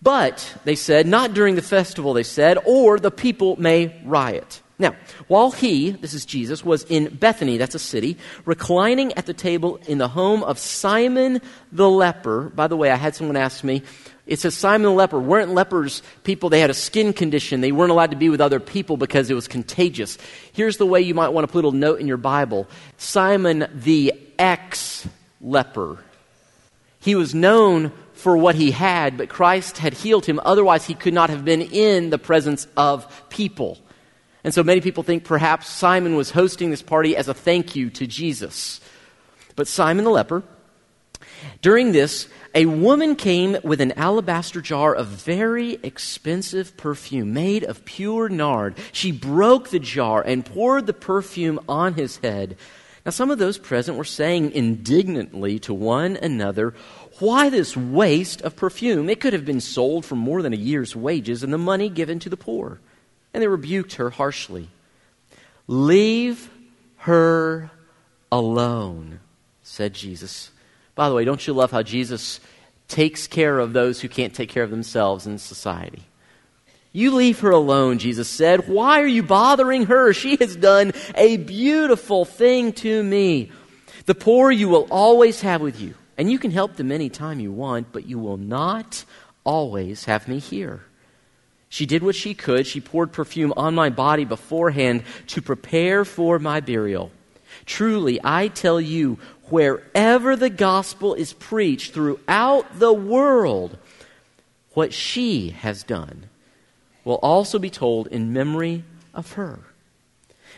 But, 0.01 0.57
they 0.65 0.75
said, 0.75 1.07
not 1.07 1.33
during 1.33 1.55
the 1.55 1.63
festival, 1.63 2.13
they 2.13 2.23
said, 2.23 2.59
or 2.65 2.99
the 2.99 3.11
people 3.11 3.57
may 3.57 4.01
riot. 4.05 4.61
Now, 4.83 4.97
while 5.29 5.53
he, 5.53 5.93
this 5.93 6.13
is 6.13 6.25
Jesus, 6.25 6.65
was 6.65 6.83
in 6.89 7.15
Bethany, 7.15 7.57
that's 7.57 7.77
a 7.77 7.79
city, 7.79 8.19
reclining 8.45 9.13
at 9.13 9.27
the 9.27 9.33
table 9.33 9.79
in 9.87 9.99
the 9.99 10.09
home 10.09 10.43
of 10.43 10.59
Simon 10.59 11.41
the 11.71 11.89
leper. 11.89 12.51
By 12.51 12.67
the 12.67 12.77
way, 12.77 12.91
I 12.91 12.97
had 12.97 13.15
someone 13.15 13.37
ask 13.37 13.63
me, 13.63 13.83
it 14.27 14.41
says 14.41 14.57
Simon 14.57 14.83
the 14.83 14.91
leper. 14.91 15.21
Weren't 15.21 15.55
lepers 15.55 16.03
people? 16.25 16.51
They 16.51 16.59
had 16.59 16.69
a 16.69 16.75
skin 16.75 17.13
condition. 17.13 17.61
They 17.61 17.71
weren't 17.71 17.93
allowed 17.93 18.11
to 18.11 18.17
be 18.17 18.29
with 18.29 18.41
other 18.41 18.59
people 18.59 18.97
because 18.97 19.31
it 19.31 19.35
was 19.35 19.47
contagious. 19.47 20.19
Here's 20.53 20.79
the 20.79 20.87
way 20.87 21.01
you 21.01 21.15
might 21.15 21.29
want 21.29 21.47
to 21.47 21.53
put 21.53 21.65
a 21.65 21.69
little 21.69 21.79
note 21.79 22.01
in 22.01 22.09
your 22.09 22.17
Bible 22.17 22.67
Simon 22.97 23.69
the 23.73 24.13
ex 24.37 25.07
leper. 25.41 25.99
He 26.99 27.15
was 27.15 27.37
known 27.37 27.93
for 28.15 28.37
what 28.37 28.57
he 28.57 28.73
had, 28.73 29.17
but 29.17 29.29
Christ 29.29 29.79
had 29.79 29.95
healed 29.95 30.27
him. 30.27 30.41
Otherwise, 30.45 30.87
he 30.87 30.95
could 30.95 31.15
not 31.15 31.31
have 31.31 31.45
been 31.45 31.63
in 31.63 32.11
the 32.11 32.19
presence 32.19 32.67
of 32.77 33.29
people. 33.29 33.79
And 34.45 34.53
so 34.53 34.65
many 34.65 34.81
people 34.81 35.03
think 35.03 35.25
perhaps 35.25 35.69
Simon 35.69 36.17
was 36.17 36.31
hosting 36.31 36.71
this 36.71 36.83
party 36.83 37.17
as 37.17 37.29
a 37.29 37.35
thank 37.35 37.77
you 37.77 37.91
to 37.91 38.07
Jesus. 38.07 38.81
But 39.55 39.69
Simon 39.69 40.05
the 40.05 40.11
leper, 40.11 40.43
during 41.61 41.93
this, 41.93 42.29
a 42.55 42.67
woman 42.67 43.17
came 43.17 43.57
with 43.63 43.81
an 43.81 43.93
alabaster 43.93 44.61
jar 44.61 44.95
of 44.95 45.07
very 45.07 45.75
expensive 45.83 46.77
perfume 46.77 47.33
made 47.33 47.65
of 47.65 47.85
pure 47.85 48.29
nard. 48.29 48.77
She 48.93 49.13
broke 49.13 49.71
the 49.71 49.79
jar 49.79 50.23
and 50.23 50.45
poured 50.45 50.87
the 50.87 50.93
perfume 50.93 51.61
on 51.69 51.95
his 51.95 52.19
head. 52.19 52.57
Now, 53.05 53.11
some 53.11 53.31
of 53.31 53.39
those 53.39 53.59
present 53.59 53.97
were 53.97 54.05
saying 54.05 54.53
indignantly 54.53 55.59
to 55.61 55.75
one 55.75 56.17
another, 56.17 56.75
Why 57.19 57.49
this 57.49 57.77
waste 57.77 58.43
of 58.43 58.55
perfume? 58.55 59.09
It 59.09 59.21
could 59.21 59.33
have 59.33 59.45
been 59.45 59.61
sold 59.61 60.05
for 60.05 60.15
more 60.15 60.43
than 60.43 60.53
a 60.53 60.57
year's 60.57 60.95
wages 60.95 61.43
and 61.43 61.53
the 61.53 61.59
money 61.59 61.89
given 61.89 62.19
to 62.21 62.29
the 62.29 62.37
poor 62.37 62.81
and 63.33 63.43
they 63.43 63.49
rebuked 63.49 63.95
her 63.95 64.11
harshly. 64.11 64.69
Leave 65.67 66.51
her 66.99 67.71
alone, 68.31 69.21
said 69.63 69.95
Jesus. 69.95 70.51
By 70.95 71.09
the 71.09 71.15
way, 71.15 71.25
don't 71.25 71.47
you 71.47 71.53
love 71.53 71.71
how 71.71 71.83
Jesus 71.83 72.41
takes 72.89 73.27
care 73.27 73.59
of 73.59 73.73
those 73.73 74.01
who 74.01 74.09
can't 74.09 74.35
take 74.35 74.51
care 74.51 74.63
of 74.63 74.71
themselves 74.71 75.27
in 75.27 75.39
society? 75.39 76.03
You 76.93 77.15
leave 77.15 77.41
her 77.41 77.51
alone, 77.51 77.99
Jesus 77.99 78.29
said. 78.29 78.69
Why 78.69 79.01
are 79.01 79.07
you 79.07 79.23
bothering 79.23 79.87
her? 79.87 80.13
She 80.13 80.37
has 80.37 80.55
done 80.55 80.93
a 81.15 81.39
beautiful 81.39 82.27
thing 82.27 82.73
to 82.75 83.03
me. 83.03 83.51
The 84.05 84.15
poor 84.15 84.51
you 84.51 84.69
will 84.69 84.87
always 84.91 85.41
have 85.41 85.63
with 85.63 85.81
you, 85.81 85.95
and 86.19 86.31
you 86.31 86.39
can 86.39 86.51
help 86.51 86.77
them 86.77 86.93
any 86.93 87.09
time 87.09 87.41
you 87.41 87.51
want, 87.51 87.93
but 87.93 88.07
you 88.07 88.19
will 88.19 88.37
not 88.37 89.05
always 89.43 90.05
have 90.05 90.29
me 90.29 90.39
here. 90.39 90.83
She 91.73 91.87
did 91.87 92.03
what 92.03 92.15
she 92.15 92.35
could. 92.35 92.67
She 92.67 92.83
poured 92.83 93.13
perfume 93.13 93.55
on 93.57 93.75
my 93.75 93.89
body 93.89 94.27
beforehand 94.27 95.05
to 95.29 95.41
prepare 95.41 96.05
for 96.05 96.39
my 96.39 96.61
burial. 96.61 97.11
Truly, 97.65 98.21
I 98.23 98.49
tell 98.49 98.79
you, 98.79 99.19
wherever 99.45 100.37
the 100.37 100.51
gospel 100.51 101.15
is 101.15 101.33
preached 101.33 101.95
throughout 101.95 102.79
the 102.79 102.93
world, 102.93 103.79
what 104.75 104.93
she 104.93 105.49
has 105.49 105.83
done 105.83 106.29
will 107.07 107.19
also 107.23 107.59
be 107.59 107.71
told 107.71 108.07
in 108.09 108.35
memory 108.35 108.85
of 109.15 109.33
her. 109.33 109.61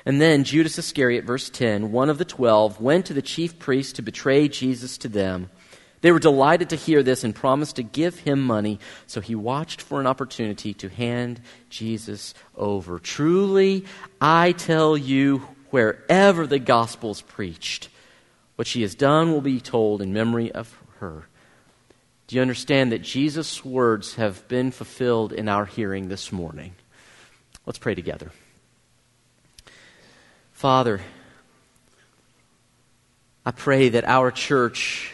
And 0.05 0.21
then 0.21 0.43
Judas 0.43 0.81
Iscariot, 0.81 1.25
verse 1.25 1.49
10, 1.49 1.93
one 1.93 2.11
of 2.11 2.19
the 2.19 2.25
twelve, 2.25 2.81
went 2.81 3.07
to 3.07 3.15
the 3.15 3.23
chief 3.23 3.61
priests 3.61 3.93
to 3.93 4.03
betray 4.03 4.49
Jesus 4.49 4.99
to 4.99 5.09
them. 5.09 5.49
They 6.05 6.13
were 6.13 6.19
delighted 6.19 6.69
to 6.69 6.77
hear 6.77 7.03
this 7.03 7.25
and 7.25 7.35
promised 7.35 7.77
to 7.77 7.83
give 7.83 8.19
him 8.19 8.43
money, 8.43 8.79
so 9.07 9.23
he 9.23 9.35
watched 9.35 9.81
for 9.81 10.01
an 10.01 10.07
opportunity 10.07 10.75
to 10.75 10.91
hand 10.91 11.41
Jesus 11.71 12.35
over. 12.55 12.99
Truly, 12.99 13.87
I 14.21 14.53
tell 14.53 14.99
you, 14.99 15.39
wherever 15.71 16.47
the 16.47 16.59
gospel 16.59 17.13
is 17.13 17.23
preached, 17.23 17.89
what 18.57 18.69
she 18.69 18.83
has 18.83 18.95
done 18.95 19.33
will 19.33 19.41
be 19.41 19.63
told 19.63 20.03
in 20.03 20.13
memory 20.13 20.53
of 20.53 20.79
her. 20.99 21.27
Do 22.27 22.37
you 22.37 22.43
understand 22.43 22.93
that 22.93 23.01
Jesus' 23.01 23.65
words 23.65 24.17
have 24.17 24.47
been 24.47 24.73
fulfilled 24.73 25.33
in 25.33 25.49
our 25.49 25.65
hearing 25.65 26.09
this 26.09 26.31
morning? 26.31 26.75
Let's 27.65 27.79
pray 27.79 27.95
together. 27.95 28.31
Father, 30.53 31.01
I 33.47 33.53
pray 33.53 33.89
that 33.89 34.05
our 34.05 34.31
church 34.31 35.11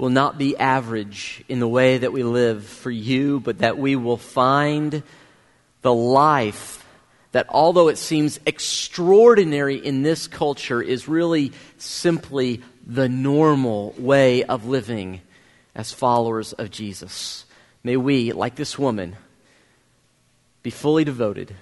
will 0.00 0.08
not 0.08 0.38
be 0.38 0.56
average 0.56 1.44
in 1.46 1.60
the 1.60 1.68
way 1.68 1.98
that 1.98 2.10
we 2.10 2.22
live 2.22 2.64
for 2.64 2.90
you, 2.90 3.38
but 3.38 3.58
that 3.58 3.76
we 3.76 3.96
will 3.96 4.16
find 4.16 5.02
the 5.82 5.92
life 5.92 6.86
that, 7.32 7.44
although 7.50 7.88
it 7.88 7.98
seems 7.98 8.40
extraordinary 8.46 9.76
in 9.76 10.02
this 10.02 10.26
culture, 10.26 10.80
is 10.80 11.06
really 11.06 11.52
simply 11.76 12.62
the 12.86 13.10
normal 13.10 13.94
way 13.98 14.42
of 14.42 14.64
living 14.64 15.20
as 15.74 15.92
followers 15.92 16.54
of 16.54 16.70
Jesus. 16.70 17.44
May 17.84 17.98
we, 17.98 18.32
like 18.32 18.54
this 18.54 18.78
woman, 18.78 19.16
be 20.62 20.70
fully 20.70 21.04
devoted, 21.04 21.54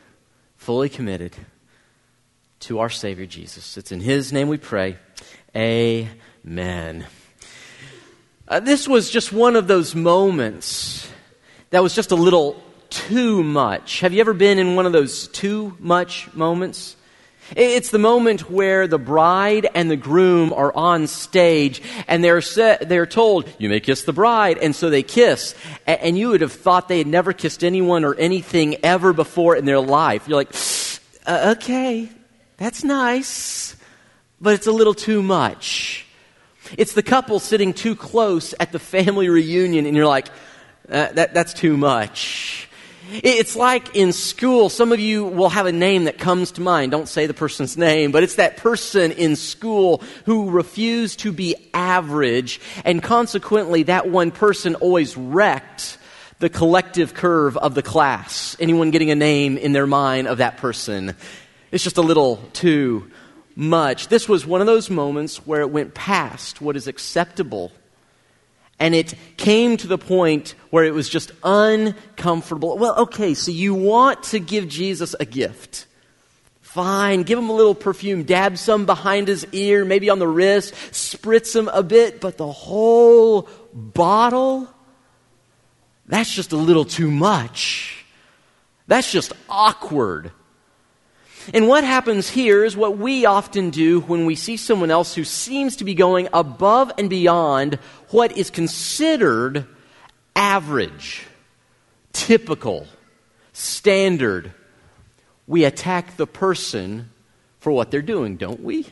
fully 0.56 0.88
committed 0.88 1.34
to 2.60 2.78
our 2.78 2.90
Savior 2.90 3.26
Jesus. 3.26 3.76
It's 3.76 3.90
in 3.90 4.00
His 4.00 4.32
name 4.32 4.46
we 4.46 4.58
pray. 4.58 4.96
Amen. 5.56 7.04
Uh, 8.48 8.60
this 8.60 8.88
was 8.88 9.10
just 9.10 9.30
one 9.30 9.56
of 9.56 9.66
those 9.66 9.94
moments 9.94 11.06
that 11.68 11.82
was 11.82 11.94
just 11.94 12.12
a 12.12 12.14
little 12.14 12.58
too 12.88 13.42
much. 13.42 14.00
Have 14.00 14.14
you 14.14 14.20
ever 14.20 14.32
been 14.32 14.58
in 14.58 14.74
one 14.74 14.86
of 14.86 14.92
those 14.92 15.28
too 15.28 15.76
much 15.78 16.32
moments? 16.32 16.96
It's 17.54 17.90
the 17.90 17.98
moment 17.98 18.50
where 18.50 18.86
the 18.86 18.98
bride 18.98 19.68
and 19.74 19.90
the 19.90 19.98
groom 19.98 20.54
are 20.54 20.74
on 20.74 21.08
stage 21.08 21.82
and 22.06 22.24
they're, 22.24 22.40
set, 22.40 22.88
they're 22.88 23.04
told, 23.04 23.46
you 23.58 23.68
may 23.68 23.80
kiss 23.80 24.04
the 24.04 24.14
bride. 24.14 24.56
And 24.56 24.74
so 24.74 24.88
they 24.88 25.02
kiss. 25.02 25.54
And 25.86 26.16
you 26.16 26.30
would 26.30 26.40
have 26.40 26.52
thought 26.52 26.88
they 26.88 26.98
had 26.98 27.06
never 27.06 27.34
kissed 27.34 27.62
anyone 27.62 28.02
or 28.02 28.14
anything 28.14 28.82
ever 28.82 29.12
before 29.12 29.56
in 29.56 29.66
their 29.66 29.80
life. 29.80 30.26
You're 30.26 30.38
like, 30.38 30.54
uh, 31.26 31.54
okay, 31.58 32.08
that's 32.56 32.82
nice, 32.82 33.76
but 34.40 34.54
it's 34.54 34.66
a 34.66 34.72
little 34.72 34.94
too 34.94 35.22
much. 35.22 36.06
It's 36.76 36.92
the 36.92 37.02
couple 37.02 37.38
sitting 37.40 37.72
too 37.72 37.96
close 37.96 38.54
at 38.60 38.72
the 38.72 38.78
family 38.78 39.28
reunion, 39.28 39.86
and 39.86 39.96
you're 39.96 40.06
like, 40.06 40.28
uh, 40.90 41.12
that, 41.12 41.34
that's 41.34 41.54
too 41.54 41.76
much. 41.76 42.68
It's 43.10 43.56
like 43.56 43.96
in 43.96 44.12
school, 44.12 44.68
some 44.68 44.92
of 44.92 45.00
you 45.00 45.24
will 45.24 45.48
have 45.48 45.64
a 45.64 45.72
name 45.72 46.04
that 46.04 46.18
comes 46.18 46.52
to 46.52 46.60
mind. 46.60 46.92
Don't 46.92 47.08
say 47.08 47.26
the 47.26 47.32
person's 47.32 47.78
name, 47.78 48.12
but 48.12 48.22
it's 48.22 48.34
that 48.34 48.58
person 48.58 49.12
in 49.12 49.34
school 49.34 50.02
who 50.26 50.50
refused 50.50 51.20
to 51.20 51.32
be 51.32 51.54
average, 51.72 52.60
and 52.84 53.02
consequently, 53.02 53.84
that 53.84 54.10
one 54.10 54.30
person 54.30 54.74
always 54.74 55.16
wrecked 55.16 55.96
the 56.38 56.50
collective 56.50 57.14
curve 57.14 57.56
of 57.56 57.74
the 57.74 57.82
class. 57.82 58.56
Anyone 58.60 58.90
getting 58.90 59.10
a 59.10 59.14
name 59.16 59.56
in 59.56 59.72
their 59.72 59.86
mind 59.86 60.28
of 60.28 60.38
that 60.38 60.58
person? 60.58 61.16
It's 61.72 61.84
just 61.84 61.96
a 61.96 62.02
little 62.02 62.36
too 62.52 63.10
much. 63.58 64.06
This 64.06 64.28
was 64.28 64.46
one 64.46 64.60
of 64.60 64.68
those 64.68 64.88
moments 64.88 65.44
where 65.44 65.62
it 65.62 65.70
went 65.70 65.92
past 65.92 66.62
what 66.62 66.76
is 66.76 66.86
acceptable. 66.86 67.72
And 68.78 68.94
it 68.94 69.14
came 69.36 69.76
to 69.78 69.88
the 69.88 69.98
point 69.98 70.54
where 70.70 70.84
it 70.84 70.94
was 70.94 71.08
just 71.08 71.32
uncomfortable. 71.42 72.78
Well, 72.78 72.96
okay, 73.00 73.34
so 73.34 73.50
you 73.50 73.74
want 73.74 74.22
to 74.24 74.38
give 74.38 74.68
Jesus 74.68 75.16
a 75.18 75.24
gift. 75.24 75.86
Fine, 76.60 77.24
give 77.24 77.36
him 77.36 77.48
a 77.48 77.52
little 77.52 77.74
perfume, 77.74 78.22
dab 78.22 78.58
some 78.58 78.86
behind 78.86 79.26
his 79.26 79.44
ear, 79.50 79.84
maybe 79.84 80.08
on 80.08 80.20
the 80.20 80.28
wrist, 80.28 80.72
spritz 80.92 81.56
him 81.56 81.66
a 81.66 81.82
bit, 81.82 82.20
but 82.20 82.36
the 82.36 82.52
whole 82.52 83.48
bottle, 83.74 84.68
that's 86.06 86.32
just 86.32 86.52
a 86.52 86.56
little 86.56 86.84
too 86.84 87.10
much. 87.10 88.04
That's 88.86 89.10
just 89.10 89.32
awkward. 89.48 90.30
And 91.54 91.66
what 91.68 91.84
happens 91.84 92.28
here 92.28 92.64
is 92.64 92.76
what 92.76 92.98
we 92.98 93.24
often 93.24 93.70
do 93.70 94.00
when 94.00 94.26
we 94.26 94.34
see 94.34 94.56
someone 94.56 94.90
else 94.90 95.14
who 95.14 95.24
seems 95.24 95.76
to 95.76 95.84
be 95.84 95.94
going 95.94 96.28
above 96.32 96.92
and 96.98 97.08
beyond 97.08 97.76
what 98.10 98.36
is 98.36 98.50
considered 98.50 99.66
average, 100.36 101.26
typical, 102.12 102.86
standard. 103.52 104.52
We 105.46 105.64
attack 105.64 106.16
the 106.16 106.26
person 106.26 107.10
for 107.60 107.72
what 107.72 107.90
they're 107.90 108.02
doing, 108.02 108.36
don't 108.36 108.62
we? 108.62 108.86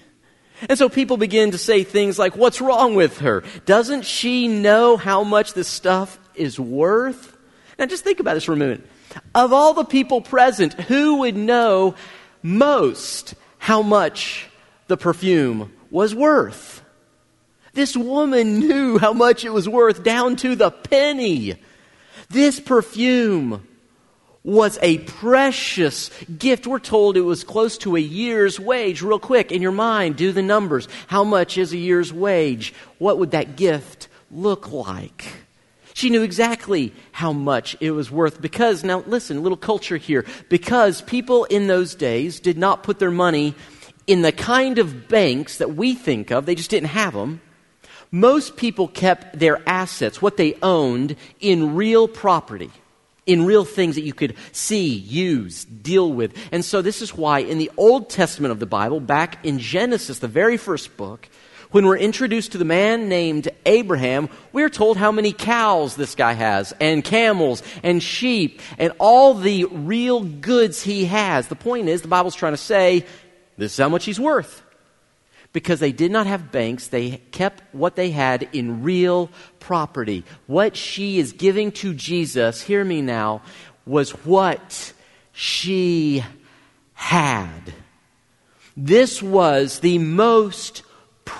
And 0.69 0.79
so 0.79 0.89
people 0.89 1.19
begin 1.19 1.51
to 1.51 1.59
say 1.59 1.85
things 1.85 2.19
like, 2.19 2.37
What's 2.37 2.61
wrong 2.61 2.95
with 2.95 3.19
her? 3.19 3.45
Doesn't 3.67 4.07
she 4.07 4.49
know 4.49 4.97
how 4.97 5.23
much 5.23 5.53
this 5.53 5.69
stuff 5.69 6.19
is 6.35 6.59
worth? 6.59 7.37
Now 7.79 7.87
just 7.87 8.05
think 8.05 8.21
about 8.21 8.35
this 8.35 8.45
for 8.45 8.55
a 8.55 8.57
minute. 8.57 8.83
Of 9.35 9.53
all 9.53 9.75
the 9.75 9.85
people 9.85 10.21
present, 10.23 10.73
who 10.75 11.19
would 11.19 11.37
know 11.37 11.95
most 12.47 13.35
how 13.59 13.83
much 13.83 14.47
the 14.87 14.97
perfume 14.97 15.73
was 15.91 16.15
worth? 16.15 16.83
This 17.75 17.97
woman 17.97 18.61
knew 18.61 18.99
how 18.99 19.13
much 19.13 19.45
it 19.45 19.53
was 19.53 19.69
worth 19.69 20.03
down 20.03 20.37
to 20.37 20.55
the 20.55 20.71
penny. 20.71 21.57
This 22.31 22.59
perfume 22.61 23.67
was 24.43 24.79
a 24.81 24.99
precious 24.99 26.11
gift. 26.39 26.67
We're 26.67 26.79
told 26.79 27.17
it 27.17 27.23
was 27.23 27.43
close 27.43 27.77
to 27.79 27.97
a 27.97 28.01
year's 28.01 28.61
wage. 28.61 29.03
Real 29.03 29.19
quick, 29.19 29.51
in 29.51 29.61
your 29.61 29.73
mind, 29.73 30.17
do 30.17 30.31
the 30.31 30.43
numbers. 30.43 30.87
How 31.09 31.25
much 31.25 31.59
is 31.59 31.73
a 31.73 31.77
year's 31.77 32.13
wage? 32.13 32.73
What 32.99 33.19
would 33.19 33.33
that 33.33 33.57
gift 33.57 34.09
look 34.31 34.71
like? 34.71 35.46
She 35.97 36.11
knew 36.11 36.23
exactly 36.23 36.93
how 37.11 37.33
much 37.33 37.75
it 37.81 37.93
was 37.93 38.11
worth 38.11 38.43
because, 38.43 38.85
now 38.85 39.03
listen, 39.07 39.43
little 39.43 39.57
culture 39.57 39.97
here, 39.97 40.27
because 40.51 41.01
people 41.01 41.45
in 41.45 41.69
those 41.69 41.95
days 41.95 42.39
did 42.39 42.59
not 42.59 42.83
put 42.83 42.99
their 42.99 43.11
money 43.11 43.55
in 44.07 44.21
the 44.21 44.31
kind 44.31 44.79
of 44.79 45.09
banks 45.09 45.57
that 45.57 45.75
we 45.75 45.95
think 45.95 46.31
of, 46.31 46.45
they 46.45 46.55
just 46.55 46.69
didn't 46.69 46.91
have 46.91 47.15
them. 47.15 47.41
Most 48.11 48.59
people 48.59 48.89
kept 48.89 49.39
their 49.39 49.67
assets, 49.67 50.21
what 50.21 50.37
they 50.37 50.59
owned, 50.61 51.17
in 51.41 51.75
real 51.75 52.09
property, 52.09 52.71
in 53.25 53.47
real 53.47 53.65
things 53.65 53.95
that 53.95 54.05
you 54.05 54.13
could 54.13 54.37
see, 54.53 54.89
use, 54.91 55.65
deal 55.65 56.13
with. 56.13 56.37
And 56.53 56.63
so, 56.63 56.83
this 56.83 57.01
is 57.01 57.15
why 57.15 57.39
in 57.39 57.57
the 57.57 57.71
Old 57.79 58.11
Testament 58.11 58.53
of 58.53 58.61
the 58.61 58.67
Bible, 58.67 59.01
back 59.01 59.43
in 59.47 59.59
Genesis, 59.59 60.19
the 60.19 60.29
very 60.29 60.59
first 60.59 60.99
book, 60.99 61.27
when 61.71 61.87
we're 61.87 61.97
introduced 61.97 62.53
to 62.53 62.59
the 62.59 62.65
man 62.65 63.09
named 63.09 63.49
Abraham, 63.65 64.29
we're 64.53 64.69
told 64.69 64.97
how 64.97 65.13
many 65.13 65.33
cows 65.33 65.97
this 65.97 66.15
guy 66.15 66.33
has, 66.33 66.73
and 66.81 67.05
camels, 67.05 67.63
and 67.83 68.03
sheep, 68.03 68.61
and 68.79 68.93
all 68.99 69.35
the 69.35 69.65
real 69.65 70.23
goods 70.25 70.83
he 70.83 71.07
has. 71.07 71.49
The 71.49 71.57
point 71.57 71.89
is, 71.89 72.03
the 72.03 72.09
Bible's 72.09 72.35
trying 72.35 72.53
to 72.53 72.59
say, 72.59 73.05
this 73.57 73.73
is 73.73 73.79
how 73.79 73.89
much 73.89 74.05
he's 74.05 74.21
worth 74.21 74.63
because 75.53 75.81
they 75.81 75.93
did 75.93 76.13
not 76.13 76.27
have 76.27 76.53
banks. 76.53 76.89
They 76.89 77.23
kept 77.31 77.63
what 77.75 77.97
they 77.97 78.11
had 78.11 78.47
in 78.53 78.83
real 78.83 79.31
property. 79.59 80.25
What 80.47 80.77
she 80.77 81.19
is 81.19 81.33
giving 81.33 81.73
to 81.73 81.95
Jesus, 81.95 82.61
hear 82.61 82.85
me 82.85 83.01
now, 83.01 83.41
was 83.87 84.11
what 84.11 84.93
she 85.33 86.23
had. 86.93 87.73
This 88.77 89.23
was 89.23 89.81
the 89.81 89.97
most 89.97 90.83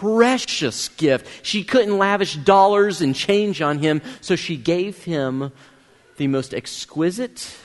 precious 0.01 0.89
gift. 0.91 1.27
She 1.43 1.65
couldn't 1.65 1.97
lavish 1.97 2.37
dollars 2.37 3.01
and 3.01 3.15
change 3.15 3.63
on 3.63 3.79
him, 3.79 4.03
so 4.21 4.37
she 4.37 4.57
gave 4.57 5.05
him 5.05 5.53
the 6.19 6.27
most 6.27 6.53
exquisite, 6.53 7.57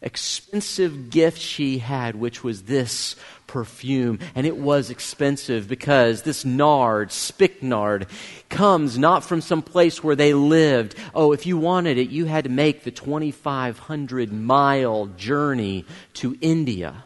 expensive 0.00 1.10
gift 1.10 1.38
she 1.38 1.78
had, 1.78 2.14
which 2.14 2.42
was 2.42 2.62
this 2.62 3.14
perfume. 3.46 4.20
And 4.34 4.46
it 4.46 4.56
was 4.56 4.88
expensive 4.88 5.68
because 5.68 6.22
this 6.22 6.46
nard, 6.46 7.12
spikenard, 7.12 8.06
comes 8.48 8.96
not 8.96 9.22
from 9.22 9.42
some 9.42 9.60
place 9.60 10.02
where 10.02 10.16
they 10.16 10.32
lived. 10.32 10.94
Oh, 11.14 11.32
if 11.32 11.44
you 11.44 11.58
wanted 11.58 11.98
it, 11.98 12.08
you 12.08 12.24
had 12.24 12.44
to 12.44 12.50
make 12.50 12.84
the 12.84 12.90
2,500 12.90 14.32
mile 14.32 15.06
journey 15.18 15.84
to 16.14 16.38
India 16.40 17.04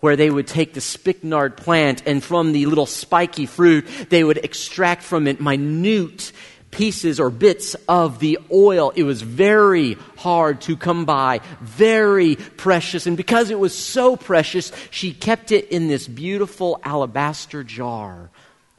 where 0.00 0.16
they 0.16 0.30
would 0.30 0.46
take 0.46 0.74
the 0.74 0.80
spikenard 0.80 1.56
plant 1.56 2.02
and 2.06 2.22
from 2.22 2.52
the 2.52 2.66
little 2.66 2.86
spiky 2.86 3.46
fruit, 3.46 3.86
they 4.10 4.22
would 4.22 4.38
extract 4.38 5.02
from 5.02 5.26
it 5.26 5.40
minute 5.40 6.32
pieces 6.70 7.18
or 7.18 7.30
bits 7.30 7.74
of 7.88 8.18
the 8.18 8.38
oil. 8.52 8.92
It 8.94 9.04
was 9.04 9.22
very 9.22 9.94
hard 10.18 10.60
to 10.62 10.76
come 10.76 11.06
by, 11.06 11.40
very 11.62 12.36
precious. 12.36 13.06
And 13.06 13.16
because 13.16 13.50
it 13.50 13.58
was 13.58 13.76
so 13.76 14.16
precious, 14.16 14.72
she 14.90 15.12
kept 15.12 15.52
it 15.52 15.68
in 15.68 15.88
this 15.88 16.06
beautiful 16.06 16.78
alabaster 16.82 17.64
jar. 17.64 18.30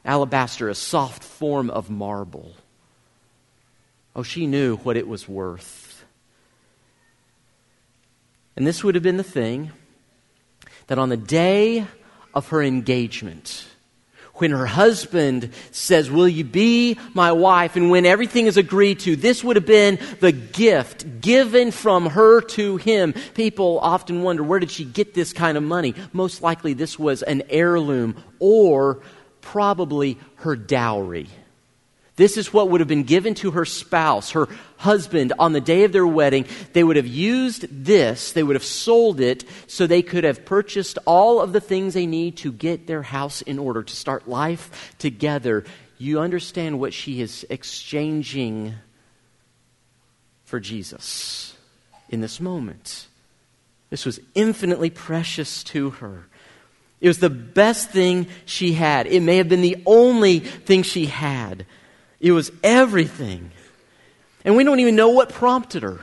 Alabaster, 0.04 0.68
a 0.68 0.74
soft 0.74 1.24
form 1.24 1.70
of 1.70 1.90
marble. 1.90 2.54
Oh, 4.14 4.22
she 4.22 4.46
knew 4.46 4.76
what 4.76 4.96
it 4.96 5.08
was 5.08 5.28
worth. 5.28 6.04
And 8.56 8.66
this 8.66 8.82
would 8.82 8.94
have 8.94 9.04
been 9.04 9.16
the 9.16 9.22
thing 9.22 9.72
that 10.88 10.98
on 10.98 11.08
the 11.08 11.16
day 11.16 11.86
of 12.34 12.48
her 12.48 12.62
engagement, 12.62 13.64
when 14.34 14.50
her 14.50 14.66
husband 14.66 15.50
says, 15.70 16.10
Will 16.10 16.28
you 16.28 16.44
be 16.44 16.98
my 17.14 17.32
wife? 17.32 17.76
And 17.76 17.90
when 17.90 18.06
everything 18.06 18.46
is 18.46 18.56
agreed 18.56 19.00
to, 19.00 19.16
this 19.16 19.42
would 19.42 19.56
have 19.56 19.66
been 19.66 19.98
the 20.20 20.32
gift 20.32 21.20
given 21.20 21.70
from 21.70 22.06
her 22.06 22.40
to 22.40 22.76
him. 22.76 23.14
People 23.34 23.78
often 23.80 24.22
wonder, 24.22 24.42
where 24.42 24.60
did 24.60 24.70
she 24.70 24.84
get 24.84 25.14
this 25.14 25.32
kind 25.32 25.56
of 25.56 25.62
money? 25.62 25.94
Most 26.12 26.42
likely, 26.42 26.72
this 26.72 26.98
was 26.98 27.22
an 27.22 27.42
heirloom 27.48 28.16
or 28.38 29.00
probably 29.40 30.18
her 30.36 30.56
dowry. 30.56 31.28
This 32.18 32.36
is 32.36 32.52
what 32.52 32.68
would 32.68 32.80
have 32.80 32.88
been 32.88 33.04
given 33.04 33.34
to 33.36 33.52
her 33.52 33.64
spouse, 33.64 34.32
her 34.32 34.48
husband, 34.76 35.32
on 35.38 35.52
the 35.52 35.60
day 35.60 35.84
of 35.84 35.92
their 35.92 36.06
wedding. 36.06 36.46
They 36.72 36.82
would 36.82 36.96
have 36.96 37.06
used 37.06 37.66
this, 37.70 38.32
they 38.32 38.42
would 38.42 38.56
have 38.56 38.64
sold 38.64 39.20
it, 39.20 39.44
so 39.68 39.86
they 39.86 40.02
could 40.02 40.24
have 40.24 40.44
purchased 40.44 40.98
all 41.06 41.40
of 41.40 41.52
the 41.52 41.60
things 41.60 41.94
they 41.94 42.06
need 42.06 42.36
to 42.38 42.50
get 42.50 42.88
their 42.88 43.02
house 43.02 43.40
in 43.42 43.56
order, 43.56 43.84
to 43.84 43.94
start 43.94 44.28
life 44.28 44.96
together. 44.98 45.64
You 45.96 46.18
understand 46.18 46.80
what 46.80 46.92
she 46.92 47.20
is 47.20 47.46
exchanging 47.48 48.74
for 50.44 50.58
Jesus 50.58 51.56
in 52.08 52.20
this 52.20 52.40
moment. 52.40 53.06
This 53.90 54.04
was 54.04 54.18
infinitely 54.34 54.90
precious 54.90 55.62
to 55.64 55.90
her. 55.90 56.26
It 57.00 57.06
was 57.06 57.20
the 57.20 57.30
best 57.30 57.90
thing 57.90 58.26
she 58.44 58.72
had. 58.72 59.06
It 59.06 59.20
may 59.20 59.36
have 59.36 59.48
been 59.48 59.62
the 59.62 59.80
only 59.86 60.40
thing 60.40 60.82
she 60.82 61.06
had. 61.06 61.64
It 62.20 62.32
was 62.32 62.50
everything. 62.62 63.50
And 64.44 64.56
we 64.56 64.64
don't 64.64 64.80
even 64.80 64.96
know 64.96 65.10
what 65.10 65.30
prompted 65.30 65.82
her. 65.82 66.00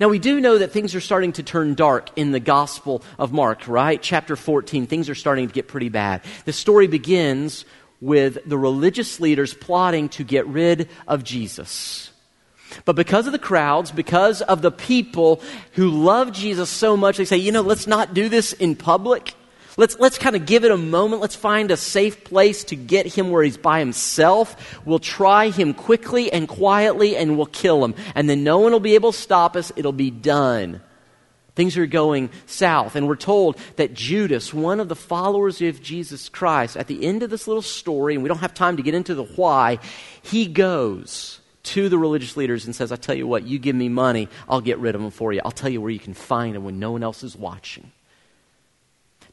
Now, 0.00 0.08
we 0.08 0.18
do 0.18 0.40
know 0.40 0.58
that 0.58 0.72
things 0.72 0.94
are 0.94 1.00
starting 1.00 1.32
to 1.32 1.42
turn 1.42 1.74
dark 1.74 2.10
in 2.16 2.30
the 2.30 2.40
Gospel 2.40 3.02
of 3.18 3.32
Mark, 3.32 3.66
right? 3.66 4.00
Chapter 4.00 4.36
14, 4.36 4.86
things 4.86 5.08
are 5.08 5.14
starting 5.14 5.48
to 5.48 5.54
get 5.54 5.66
pretty 5.66 5.88
bad. 5.88 6.22
The 6.44 6.52
story 6.52 6.86
begins 6.86 7.64
with 8.00 8.38
the 8.46 8.58
religious 8.58 9.18
leaders 9.18 9.54
plotting 9.54 10.08
to 10.10 10.24
get 10.24 10.46
rid 10.46 10.88
of 11.08 11.24
Jesus. 11.24 12.10
But 12.84 12.96
because 12.96 13.26
of 13.26 13.32
the 13.32 13.38
crowds, 13.38 13.90
because 13.90 14.42
of 14.42 14.62
the 14.62 14.70
people 14.70 15.42
who 15.72 15.90
love 15.90 16.32
Jesus 16.32 16.68
so 16.68 16.96
much, 16.96 17.16
they 17.16 17.24
say, 17.24 17.38
you 17.38 17.50
know, 17.50 17.62
let's 17.62 17.86
not 17.86 18.14
do 18.14 18.28
this 18.28 18.52
in 18.52 18.76
public. 18.76 19.34
Let's, 19.78 19.96
let's 20.00 20.18
kind 20.18 20.34
of 20.34 20.44
give 20.44 20.64
it 20.64 20.72
a 20.72 20.76
moment. 20.76 21.22
Let's 21.22 21.36
find 21.36 21.70
a 21.70 21.76
safe 21.76 22.24
place 22.24 22.64
to 22.64 22.74
get 22.74 23.06
him 23.06 23.30
where 23.30 23.44
he's 23.44 23.56
by 23.56 23.78
himself. 23.78 24.84
We'll 24.84 24.98
try 24.98 25.50
him 25.50 25.72
quickly 25.72 26.32
and 26.32 26.48
quietly 26.48 27.16
and 27.16 27.36
we'll 27.36 27.46
kill 27.46 27.84
him. 27.84 27.94
And 28.16 28.28
then 28.28 28.42
no 28.42 28.58
one 28.58 28.72
will 28.72 28.80
be 28.80 28.96
able 28.96 29.12
to 29.12 29.18
stop 29.18 29.54
us. 29.54 29.70
It'll 29.76 29.92
be 29.92 30.10
done. 30.10 30.80
Things 31.54 31.76
are 31.76 31.86
going 31.86 32.30
south. 32.46 32.96
And 32.96 33.06
we're 33.06 33.14
told 33.14 33.56
that 33.76 33.94
Judas, 33.94 34.52
one 34.52 34.80
of 34.80 34.88
the 34.88 34.96
followers 34.96 35.62
of 35.62 35.80
Jesus 35.80 36.28
Christ, 36.28 36.76
at 36.76 36.88
the 36.88 37.06
end 37.06 37.22
of 37.22 37.30
this 37.30 37.46
little 37.46 37.62
story, 37.62 38.14
and 38.14 38.24
we 38.24 38.28
don't 38.28 38.38
have 38.38 38.54
time 38.54 38.78
to 38.78 38.82
get 38.82 38.94
into 38.94 39.14
the 39.14 39.24
why, 39.24 39.78
he 40.22 40.48
goes 40.48 41.40
to 41.62 41.88
the 41.88 41.98
religious 41.98 42.36
leaders 42.36 42.64
and 42.64 42.74
says, 42.74 42.90
I 42.90 42.96
tell 42.96 43.14
you 43.14 43.28
what, 43.28 43.44
you 43.44 43.60
give 43.60 43.76
me 43.76 43.88
money, 43.88 44.28
I'll 44.48 44.60
get 44.60 44.78
rid 44.78 44.96
of 44.96 45.02
them 45.02 45.12
for 45.12 45.32
you. 45.32 45.40
I'll 45.44 45.52
tell 45.52 45.70
you 45.70 45.80
where 45.80 45.90
you 45.90 46.00
can 46.00 46.14
find 46.14 46.56
them 46.56 46.64
when 46.64 46.80
no 46.80 46.90
one 46.90 47.04
else 47.04 47.22
is 47.22 47.36
watching. 47.36 47.92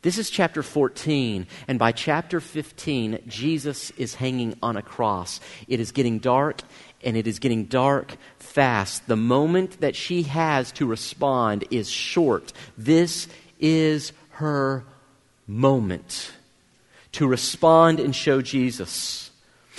This 0.05 0.19
is 0.19 0.29
chapter 0.29 0.61
14, 0.61 1.47
and 1.67 1.79
by 1.79 1.91
chapter 1.91 2.39
15, 2.39 3.23
Jesus 3.25 3.89
is 3.97 4.13
hanging 4.13 4.55
on 4.61 4.77
a 4.77 4.83
cross. 4.83 5.39
It 5.67 5.79
is 5.79 5.91
getting 5.91 6.19
dark, 6.19 6.61
and 7.03 7.17
it 7.17 7.25
is 7.25 7.39
getting 7.39 7.65
dark 7.65 8.15
fast. 8.37 9.07
The 9.07 9.15
moment 9.15 9.81
that 9.81 9.95
she 9.95 10.21
has 10.21 10.71
to 10.73 10.85
respond 10.85 11.63
is 11.71 11.89
short. 11.89 12.53
This 12.77 13.27
is 13.59 14.13
her 14.33 14.85
moment 15.47 16.33
to 17.13 17.25
respond 17.25 17.99
and 17.99 18.15
show 18.15 18.43
Jesus. 18.43 19.31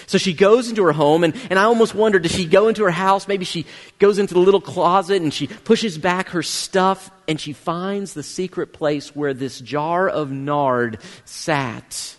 So 0.06 0.18
she 0.18 0.34
goes 0.34 0.68
into 0.68 0.84
her 0.84 0.92
home, 0.92 1.24
and, 1.24 1.34
and 1.50 1.58
I 1.58 1.64
almost 1.64 1.94
wonder 1.94 2.18
does 2.18 2.32
she 2.32 2.46
go 2.46 2.68
into 2.68 2.84
her 2.84 2.90
house? 2.90 3.26
Maybe 3.26 3.44
she 3.44 3.66
goes 3.98 4.18
into 4.18 4.34
the 4.34 4.40
little 4.40 4.60
closet 4.60 5.22
and 5.22 5.32
she 5.32 5.46
pushes 5.46 5.98
back 5.98 6.28
her 6.28 6.42
stuff, 6.42 7.10
and 7.26 7.40
she 7.40 7.52
finds 7.52 8.12
the 8.14 8.22
secret 8.22 8.72
place 8.72 9.16
where 9.16 9.34
this 9.34 9.58
jar 9.60 10.08
of 10.08 10.30
nard 10.30 10.98
sat. 11.24 12.16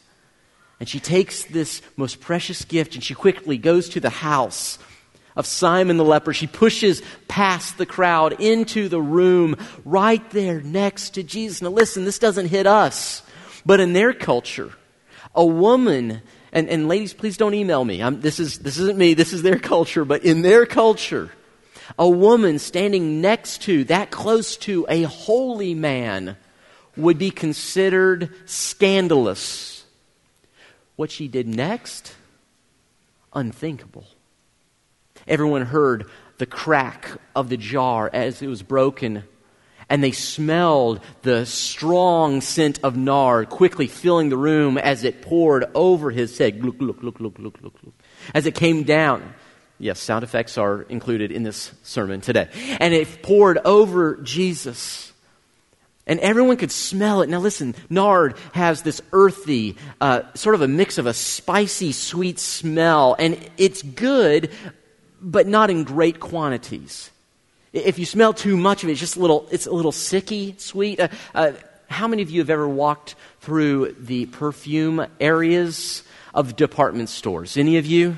And 0.79 0.87
she 0.87 0.99
takes 0.99 1.45
this 1.45 1.81
most 1.95 2.19
precious 2.19 2.65
gift 2.65 2.95
and 2.95 3.03
she 3.03 3.15
quickly 3.15 3.57
goes 3.57 3.89
to 3.89 3.99
the 3.99 4.11
house 4.11 4.77
of 5.35 5.45
Simon 5.45 5.97
the 5.97 6.03
leper. 6.03 6.33
She 6.33 6.47
pushes 6.47 7.01
past 7.27 7.77
the 7.77 7.85
crowd 7.85 8.39
into 8.39 8.89
the 8.89 9.01
room 9.01 9.55
right 9.85 10.27
there 10.31 10.61
next 10.61 11.11
to 11.11 11.23
Jesus. 11.23 11.61
Now, 11.61 11.69
listen, 11.69 12.05
this 12.05 12.19
doesn't 12.19 12.47
hit 12.47 12.67
us, 12.67 13.23
but 13.65 13.79
in 13.79 13.93
their 13.93 14.13
culture, 14.13 14.71
a 15.33 15.45
woman 15.45 16.21
and, 16.51 16.69
and 16.69 16.87
ladies, 16.87 17.13
please 17.13 17.37
don't 17.37 17.53
email 17.53 17.83
me. 17.83 18.01
I'm, 18.01 18.21
this, 18.21 18.39
is, 18.39 18.59
this 18.59 18.77
isn't 18.77 18.97
me, 18.97 19.13
this 19.13 19.33
is 19.33 19.41
their 19.41 19.59
culture, 19.59 20.05
but 20.05 20.23
in 20.23 20.41
their 20.41 20.65
culture, 20.65 21.31
A 21.97 22.09
woman 22.09 22.59
standing 22.59 23.21
next 23.21 23.61
to, 23.63 23.83
that 23.85 24.11
close 24.11 24.57
to 24.57 24.85
a 24.89 25.03
holy 25.03 25.73
man 25.73 26.37
would 26.95 27.17
be 27.17 27.31
considered 27.31 28.33
scandalous. 28.45 29.85
What 30.95 31.11
she 31.11 31.27
did 31.27 31.47
next, 31.47 32.15
unthinkable. 33.33 34.05
Everyone 35.27 35.63
heard 35.63 36.09
the 36.39 36.45
crack 36.45 37.09
of 37.35 37.49
the 37.49 37.57
jar 37.57 38.09
as 38.11 38.41
it 38.41 38.47
was 38.47 38.63
broken, 38.63 39.23
and 39.89 40.03
they 40.03 40.11
smelled 40.11 40.99
the 41.21 41.45
strong 41.45 42.41
scent 42.41 42.79
of 42.83 42.97
nard 42.97 43.49
quickly 43.49 43.87
filling 43.87 44.29
the 44.29 44.37
room 44.37 44.77
as 44.77 45.03
it 45.03 45.21
poured 45.21 45.65
over 45.73 46.11
his 46.11 46.37
head. 46.37 46.63
Look, 46.63 46.75
look, 46.79 47.01
look, 47.01 47.19
look, 47.19 47.39
look, 47.39 47.61
look, 47.61 47.75
look. 47.83 47.93
As 48.33 48.45
it 48.45 48.55
came 48.55 48.83
down. 48.83 49.33
Yes, 49.79 49.99
sound 49.99 50.23
effects 50.23 50.57
are 50.57 50.81
included 50.83 51.31
in 51.31 51.43
this 51.43 51.71
sermon 51.83 52.19
today. 52.19 52.49
And 52.79 52.93
it 52.93 53.21
poured 53.21 53.59
over 53.59 54.17
Jesus. 54.17 55.13
And 56.07 56.19
everyone 56.19 56.57
could 56.57 56.71
smell 56.71 57.21
it. 57.21 57.29
Now, 57.29 57.39
listen, 57.39 57.75
nard 57.89 58.35
has 58.53 58.81
this 58.81 59.01
earthy, 59.11 59.77
uh, 60.01 60.21
sort 60.33 60.55
of 60.55 60.61
a 60.61 60.67
mix 60.67 60.97
of 60.97 61.05
a 61.05 61.13
spicy, 61.13 61.91
sweet 61.91 62.39
smell. 62.39 63.15
And 63.19 63.37
it's 63.57 63.83
good, 63.83 64.51
but 65.21 65.47
not 65.47 65.69
in 65.69 65.83
great 65.83 66.19
quantities. 66.19 67.11
If 67.73 67.99
you 67.99 68.05
smell 68.05 68.33
too 68.33 68.57
much 68.57 68.83
of 68.83 68.89
it, 68.89 68.93
it's 68.93 69.01
just 69.01 69.17
a 69.17 69.19
little, 69.19 69.47
it's 69.51 69.67
a 69.67 69.71
little 69.71 69.91
sicky, 69.91 70.59
sweet. 70.59 70.99
Uh, 70.99 71.07
uh, 71.35 71.51
how 71.89 72.07
many 72.07 72.21
of 72.21 72.29
you 72.29 72.39
have 72.39 72.49
ever 72.49 72.67
walked 72.67 73.15
through 73.41 73.95
the 73.99 74.25
perfume 74.27 75.05
areas 75.19 76.03
of 76.33 76.55
department 76.55 77.09
stores? 77.09 77.57
Any 77.57 77.77
of 77.77 77.85
you? 77.85 78.17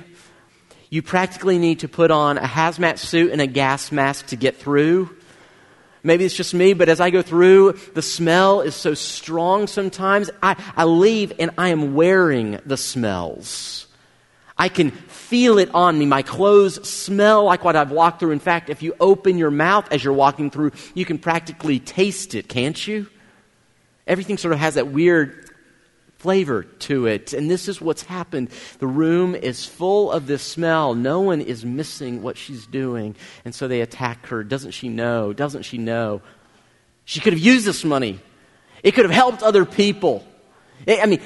You 0.90 1.02
practically 1.02 1.60
need 1.60 1.80
to 1.80 1.88
put 1.88 2.10
on 2.10 2.38
a 2.38 2.48
hazmat 2.48 2.98
suit 2.98 3.32
and 3.32 3.42
a 3.42 3.48
gas 3.48 3.92
mask 3.92 4.28
to 4.28 4.36
get 4.36 4.58
through. 4.58 5.16
Maybe 6.02 6.26
it's 6.26 6.36
just 6.36 6.54
me, 6.54 6.74
but 6.74 6.90
as 6.90 7.00
I 7.00 7.10
go 7.10 7.22
through, 7.22 7.74
the 7.94 8.02
smell 8.02 8.62
is 8.62 8.74
so 8.74 8.94
strong 8.94 9.68
sometimes. 9.68 10.32
I, 10.42 10.56
I 10.76 10.86
leave 10.86 11.34
and 11.38 11.52
I 11.58 11.70
am 11.70 11.94
wearing 11.94 12.60
the 12.66 12.78
smells. 12.78 13.86
I 14.60 14.68
can 14.68 14.92
feel 14.92 15.58
it 15.58 15.74
on 15.74 15.98
me. 15.98 16.06
My 16.06 16.22
clothes 16.22 16.88
smell 16.88 17.46
like 17.46 17.64
what 17.64 17.78
I've 17.78 17.92
walked 17.92 18.20
through. 18.20 18.32
In 18.32 18.40
fact, 18.40 18.70
if 18.70 18.84
you 18.84 18.94
open 19.00 19.38
your 19.38 19.52
mouth 19.52 19.90
as 19.90 20.04
you're 20.04 20.14
walking 20.14 20.52
through, 20.52 20.74
you 20.94 21.06
can 21.06 21.18
practically 21.18 21.80
taste 21.80 22.36
it, 22.36 22.50
can't 22.50 22.86
you? 22.86 23.08
Everything 24.06 24.38
sort 24.38 24.54
of 24.54 24.60
has 24.60 24.74
that 24.74 24.90
weird 24.90 25.50
flavor 26.18 26.64
to 26.64 27.06
it. 27.06 27.32
And 27.32 27.50
this 27.50 27.70
is 27.70 27.80
what's 27.80 28.04
happened. 28.04 28.50
The 28.80 28.88
room 28.88 29.34
is 29.34 29.66
full 29.66 30.12
of 30.12 30.28
this 30.28 30.44
smell. 30.44 30.94
No 30.94 31.22
one 31.22 31.40
is 31.40 31.64
missing 31.64 32.22
what 32.22 32.36
she's 32.36 32.68
doing. 32.68 33.16
And 33.46 33.56
so 33.56 33.70
they 33.70 33.80
attack 33.80 34.26
her. 34.26 34.44
Doesn't 34.44 34.72
she 34.72 34.90
know? 34.90 35.32
Doesn't 35.32 35.64
she 35.64 35.78
know? 35.78 36.22
She 37.06 37.22
could 37.22 37.32
have 37.32 37.42
used 37.42 37.66
this 37.66 37.86
money, 37.86 38.20
it 38.84 38.92
could 38.92 39.06
have 39.06 39.14
helped 39.14 39.42
other 39.42 39.64
people. 39.64 40.26
I 40.88 41.06
mean, 41.06 41.22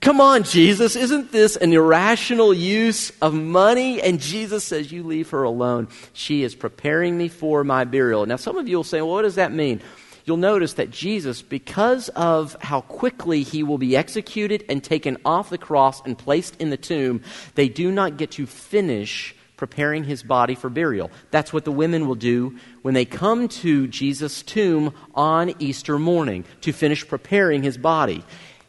Come 0.00 0.20
on, 0.22 0.44
Jesus, 0.44 0.96
isn't 0.96 1.30
this 1.30 1.56
an 1.56 1.74
irrational 1.74 2.54
use 2.54 3.10
of 3.20 3.34
money? 3.34 4.00
And 4.00 4.18
Jesus 4.18 4.64
says, 4.64 4.90
You 4.90 5.02
leave 5.02 5.30
her 5.30 5.42
alone. 5.42 5.88
She 6.14 6.42
is 6.42 6.54
preparing 6.54 7.18
me 7.18 7.28
for 7.28 7.64
my 7.64 7.84
burial. 7.84 8.24
Now, 8.24 8.36
some 8.36 8.56
of 8.56 8.66
you 8.66 8.78
will 8.78 8.84
say, 8.84 9.02
Well, 9.02 9.10
what 9.10 9.22
does 9.22 9.34
that 9.34 9.52
mean? 9.52 9.82
You'll 10.24 10.38
notice 10.38 10.74
that 10.74 10.90
Jesus, 10.90 11.42
because 11.42 12.08
of 12.10 12.56
how 12.60 12.82
quickly 12.82 13.42
he 13.42 13.62
will 13.62 13.78
be 13.78 13.96
executed 13.96 14.64
and 14.68 14.82
taken 14.82 15.18
off 15.24 15.50
the 15.50 15.58
cross 15.58 16.02
and 16.04 16.16
placed 16.16 16.56
in 16.60 16.70
the 16.70 16.76
tomb, 16.76 17.22
they 17.54 17.68
do 17.68 17.90
not 17.90 18.16
get 18.16 18.30
to 18.32 18.46
finish 18.46 19.34
preparing 19.56 20.04
his 20.04 20.22
body 20.22 20.54
for 20.54 20.70
burial. 20.70 21.10
That's 21.30 21.52
what 21.52 21.64
the 21.64 21.72
women 21.72 22.06
will 22.06 22.14
do 22.14 22.56
when 22.82 22.94
they 22.94 23.04
come 23.04 23.48
to 23.48 23.86
Jesus' 23.88 24.42
tomb 24.42 24.94
on 25.14 25.54
Easter 25.58 25.98
morning 25.98 26.44
to 26.62 26.72
finish 26.72 27.06
preparing 27.06 27.62
his 27.62 27.76
body. 27.76 28.24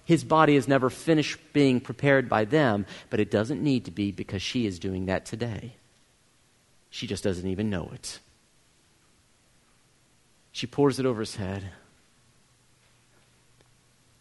His 0.10 0.24
body 0.24 0.56
is 0.56 0.68
never 0.68 0.90
finished 0.90 1.38
being 1.54 1.80
prepared 1.80 2.28
by 2.28 2.44
them, 2.44 2.88
but 3.12 3.20
it 3.20 3.30
doesn't 3.30 3.62
need 3.62 3.86
to 3.86 3.92
be 3.92 4.12
because 4.12 4.42
she 4.42 4.66
is 4.66 4.80
doing 4.80 5.06
that 5.06 5.24
today. 5.24 5.76
She 6.90 7.06
just 7.06 7.24
doesn't 7.24 7.48
even 7.48 7.70
know 7.70 7.92
it. 7.94 8.18
She 10.52 10.66
pours 10.66 11.00
it 11.00 11.06
over 11.06 11.20
his 11.20 11.36
head. 11.36 11.62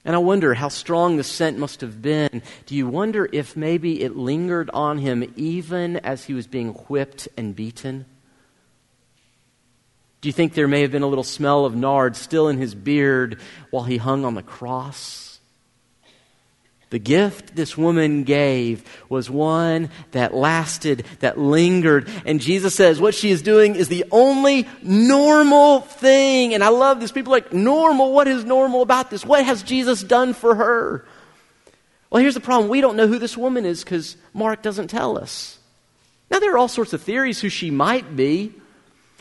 And 0.05 0.14
I 0.14 0.18
wonder 0.18 0.53
how 0.53 0.68
strong 0.68 1.16
the 1.16 1.24
scent 1.24 1.57
must 1.57 1.81
have 1.81 2.03
been. 2.03 2.42
Do 2.66 2.74
you 2.74 2.87
wonder 2.87 3.27
if 3.33 3.57
maybe 3.57 4.03
it 4.03 4.14
lingered 4.14 4.68
on 4.74 4.98
him 4.98 5.33
even 5.37 5.96
as 5.96 6.24
he 6.24 6.35
was 6.35 6.46
being 6.46 6.74
whipped 6.90 7.29
and 7.35 7.57
beaten? 7.57 8.05
Do 10.20 10.29
you 10.29 10.35
think 10.35 10.53
there 10.53 10.68
may 10.68 10.83
have 10.83 10.92
been 10.92 11.03
a 11.03 11.07
little 11.07 11.24
smell 11.24 11.64
of 11.64 11.74
nard 11.74 12.14
still 12.14 12.48
in 12.48 12.59
his 12.59 12.74
beard 12.74 13.40
while 13.70 13.85
he 13.85 13.96
hung 13.96 14.27
on 14.27 14.35
the 14.35 14.42
cross? 14.42 15.38
The 16.90 16.98
gift 16.98 17.55
this 17.55 17.77
woman 17.77 18.24
gave 18.24 18.83
was 19.11 19.29
one 19.29 19.90
that 20.12 20.35
lasted, 20.35 21.05
that 21.20 21.38
lingered. 21.38 22.09
And 22.24 22.40
Jesus 22.40 22.74
says 22.74 22.98
what 22.98 23.14
she 23.14 23.31
is 23.31 23.42
doing 23.42 23.77
is 23.77 23.88
the 23.88 24.07
only 24.11 24.66
normal 24.83 25.81
thing. 25.81 26.55
And 26.55 26.64
I 26.64 26.68
love 26.68 27.01
this. 27.01 27.12
People 27.12 27.31
like, 27.31 27.53
normal? 27.53 28.12
What 28.12 28.27
is 28.27 28.44
normal 28.44 28.81
about 28.81 29.11
this? 29.11 29.24
What 29.24 29.44
has 29.44 29.62
Jesus 29.62 30.03
done 30.03 30.33
for 30.33 30.55
her? 30.55 31.05
Well, 32.11 32.22
here's 32.22 32.35
the 32.35 32.40
problem. 32.40 32.70
We 32.70 32.81
don't 32.81 32.96
know 32.96 33.07
who 33.07 33.18
this 33.18 33.37
woman 33.37 33.66
is 33.66 33.85
because 33.85 34.16
Mark 34.33 34.62
doesn't 34.62 34.88
tell 34.88 35.18
us. 35.18 35.59
Now, 36.31 36.38
there 36.38 36.55
are 36.55 36.59
all 36.59 36.68
sorts 36.68 36.94
of 36.94 37.03
theories 37.03 37.40
who 37.40 37.51
she 37.51 37.70
might 37.70 38.16
be. 38.16 38.55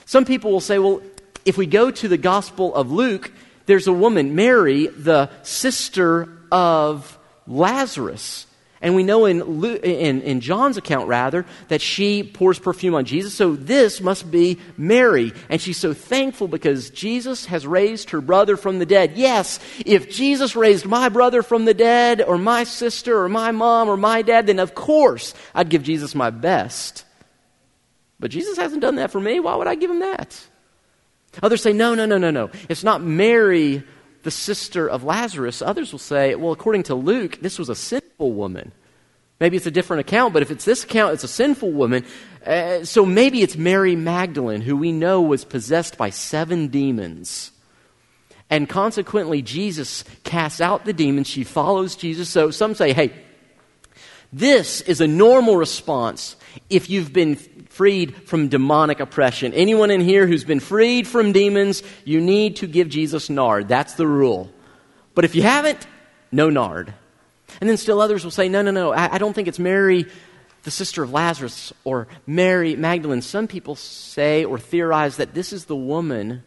Some 0.05 0.23
people 0.23 0.51
will 0.51 0.61
say, 0.61 0.79
well, 0.79 1.01
if 1.43 1.57
we 1.57 1.65
go 1.65 1.91
to 1.91 2.07
the 2.07 2.17
Gospel 2.17 2.73
of 2.73 2.91
Luke, 2.91 3.29
there's 3.65 3.87
a 3.87 3.93
woman, 3.93 4.35
Mary, 4.35 4.87
the 4.87 5.29
sister 5.43 6.29
of 6.49 7.16
Lazarus. 7.47 8.45
And 8.79 8.93
we 8.95 9.03
know 9.03 9.25
in, 9.25 9.63
in, 9.83 10.21
in, 10.21 10.39
John's 10.39 10.77
account, 10.77 11.07
rather, 11.07 11.47
that 11.69 11.81
she 11.81 12.21
pours 12.21 12.59
perfume 12.59 12.93
on 12.93 13.05
Jesus. 13.05 13.33
So 13.33 13.55
this 13.55 14.01
must 14.01 14.29
be 14.29 14.59
Mary. 14.77 15.33
And 15.49 15.59
she's 15.59 15.77
so 15.77 15.93
thankful 15.93 16.47
because 16.47 16.91
Jesus 16.91 17.47
has 17.47 17.65
raised 17.65 18.11
her 18.11 18.21
brother 18.21 18.55
from 18.55 18.77
the 18.77 18.85
dead. 18.85 19.13
Yes, 19.15 19.59
if 19.83 20.11
Jesus 20.11 20.55
raised 20.55 20.85
my 20.85 21.09
brother 21.09 21.41
from 21.41 21.65
the 21.65 21.73
dead, 21.73 22.21
or 22.21 22.37
my 22.37 22.65
sister, 22.65 23.19
or 23.23 23.29
my 23.29 23.51
mom, 23.51 23.89
or 23.89 23.97
my 23.97 24.21
dad, 24.21 24.45
then 24.45 24.59
of 24.59 24.75
course 24.75 25.33
I'd 25.55 25.69
give 25.69 25.81
Jesus 25.81 26.13
my 26.13 26.29
best. 26.29 27.03
But 28.19 28.29
Jesus 28.29 28.57
hasn't 28.57 28.81
done 28.81 28.95
that 28.95 29.11
for 29.11 29.19
me. 29.19 29.39
Why 29.39 29.55
would 29.55 29.67
I 29.67 29.75
give 29.75 29.89
him 29.89 29.99
that? 29.99 30.39
Others 31.41 31.61
say, 31.61 31.73
no, 31.73 31.95
no, 31.95 32.05
no, 32.05 32.17
no, 32.17 32.31
no. 32.31 32.51
It's 32.69 32.83
not 32.83 33.01
Mary 33.01 33.83
the 34.27 34.31
sister 34.31 34.89
of 34.89 35.05
Lazarus. 35.05 35.61
Others 35.61 35.93
will 35.93 35.99
say, 35.99 36.35
well, 36.35 36.51
according 36.51 36.83
to 36.83 36.95
Luke, 36.95 37.39
this 37.39 37.57
was 37.57 37.69
a 37.69 37.75
sinful 37.75 38.33
woman. 38.33 38.73
Maybe 39.39 39.55
it's 39.55 39.67
a 39.67 39.71
different 39.71 40.01
account, 40.01 40.33
but 40.33 40.41
if 40.41 40.51
it's 40.51 40.65
this 40.65 40.83
account, 40.83 41.13
it's 41.13 41.23
a 41.23 41.29
sinful 41.29 41.71
woman. 41.71 42.03
Uh, 42.45 42.83
so 42.83 43.05
maybe 43.05 43.41
it's 43.41 43.55
Mary 43.55 43.95
Magdalene, 43.95 44.59
who 44.59 44.75
we 44.75 44.91
know 44.91 45.21
was 45.21 45.45
possessed 45.45 45.97
by 45.97 46.09
seven 46.09 46.67
demons. 46.67 47.51
And 48.49 48.67
consequently, 48.67 49.41
Jesus 49.41 50.03
casts 50.25 50.59
out 50.59 50.83
the 50.83 50.91
demons. 50.91 51.27
She 51.27 51.45
follows 51.45 51.95
Jesus. 51.95 52.27
So 52.27 52.51
some 52.51 52.75
say, 52.75 52.91
hey, 52.91 53.13
this 54.33 54.81
is 54.81 54.99
a 54.99 55.07
normal 55.07 55.55
response 55.55 56.35
if 56.69 56.89
you've 56.89 57.13
been 57.13 57.35
freed 57.77 58.15
from 58.27 58.47
demonic 58.47 58.99
oppression. 58.99 59.53
Anyone 59.53 59.91
in 59.91 60.01
here 60.01 60.25
who's 60.25 60.43
been 60.43 60.59
freed 60.59 61.07
from 61.07 61.31
demons, 61.31 61.83
you 62.05 62.19
need 62.19 62.55
to 62.57 62.67
give 62.67 62.89
Jesus 62.89 63.29
nard. 63.29 63.67
That's 63.67 63.93
the 63.93 64.07
rule. 64.07 64.51
But 65.13 65.25
if 65.25 65.35
you 65.35 65.43
haven't, 65.43 65.85
no 66.31 66.49
nard. 66.49 66.91
And 67.61 67.69
then 67.69 67.77
still 67.77 68.01
others 68.01 68.23
will 68.23 68.31
say, 68.31 68.49
no, 68.49 68.63
no, 68.63 68.71
no, 68.71 68.91
I, 68.91 69.13
I 69.13 69.17
don't 69.19 69.33
think 69.33 69.47
it's 69.47 69.59
Mary, 69.59 70.07
the 70.63 70.71
sister 70.71 71.03
of 71.03 71.11
Lazarus, 71.11 71.71
or 71.83 72.07
Mary 72.25 72.75
Magdalene. 72.75 73.21
Some 73.21 73.47
people 73.47 73.75
say 73.75 74.43
or 74.43 74.57
theorize 74.57 75.17
that 75.17 75.35
this 75.35 75.53
is 75.53 75.65
the 75.65 75.75
woman 75.75 76.43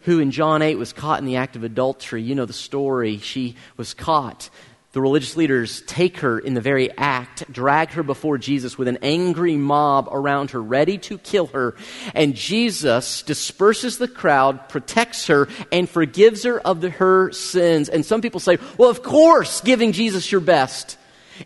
who 0.00 0.18
in 0.18 0.30
John 0.30 0.62
8 0.62 0.76
was 0.76 0.94
caught 0.94 1.18
in 1.18 1.26
the 1.26 1.36
act 1.36 1.56
of 1.56 1.62
adultery. 1.62 2.22
You 2.22 2.34
know 2.34 2.46
the 2.46 2.54
story. 2.54 3.18
She 3.18 3.56
was 3.76 3.92
caught 3.92 4.48
the 4.92 5.02
religious 5.02 5.36
leaders 5.36 5.82
take 5.82 6.18
her 6.18 6.38
in 6.38 6.54
the 6.54 6.62
very 6.62 6.90
act, 6.96 7.50
drag 7.52 7.90
her 7.90 8.02
before 8.02 8.38
Jesus 8.38 8.78
with 8.78 8.88
an 8.88 8.98
angry 9.02 9.56
mob 9.56 10.08
around 10.10 10.52
her, 10.52 10.62
ready 10.62 10.96
to 10.98 11.18
kill 11.18 11.48
her. 11.48 11.76
And 12.14 12.34
Jesus 12.34 13.22
disperses 13.22 13.98
the 13.98 14.08
crowd, 14.08 14.68
protects 14.70 15.26
her, 15.26 15.46
and 15.70 15.88
forgives 15.88 16.44
her 16.44 16.58
of 16.60 16.80
the, 16.80 16.88
her 16.88 17.32
sins. 17.32 17.90
And 17.90 18.04
some 18.04 18.22
people 18.22 18.40
say, 18.40 18.56
well, 18.78 18.88
of 18.88 19.02
course, 19.02 19.60
giving 19.60 19.92
Jesus 19.92 20.32
your 20.32 20.40
best 20.40 20.96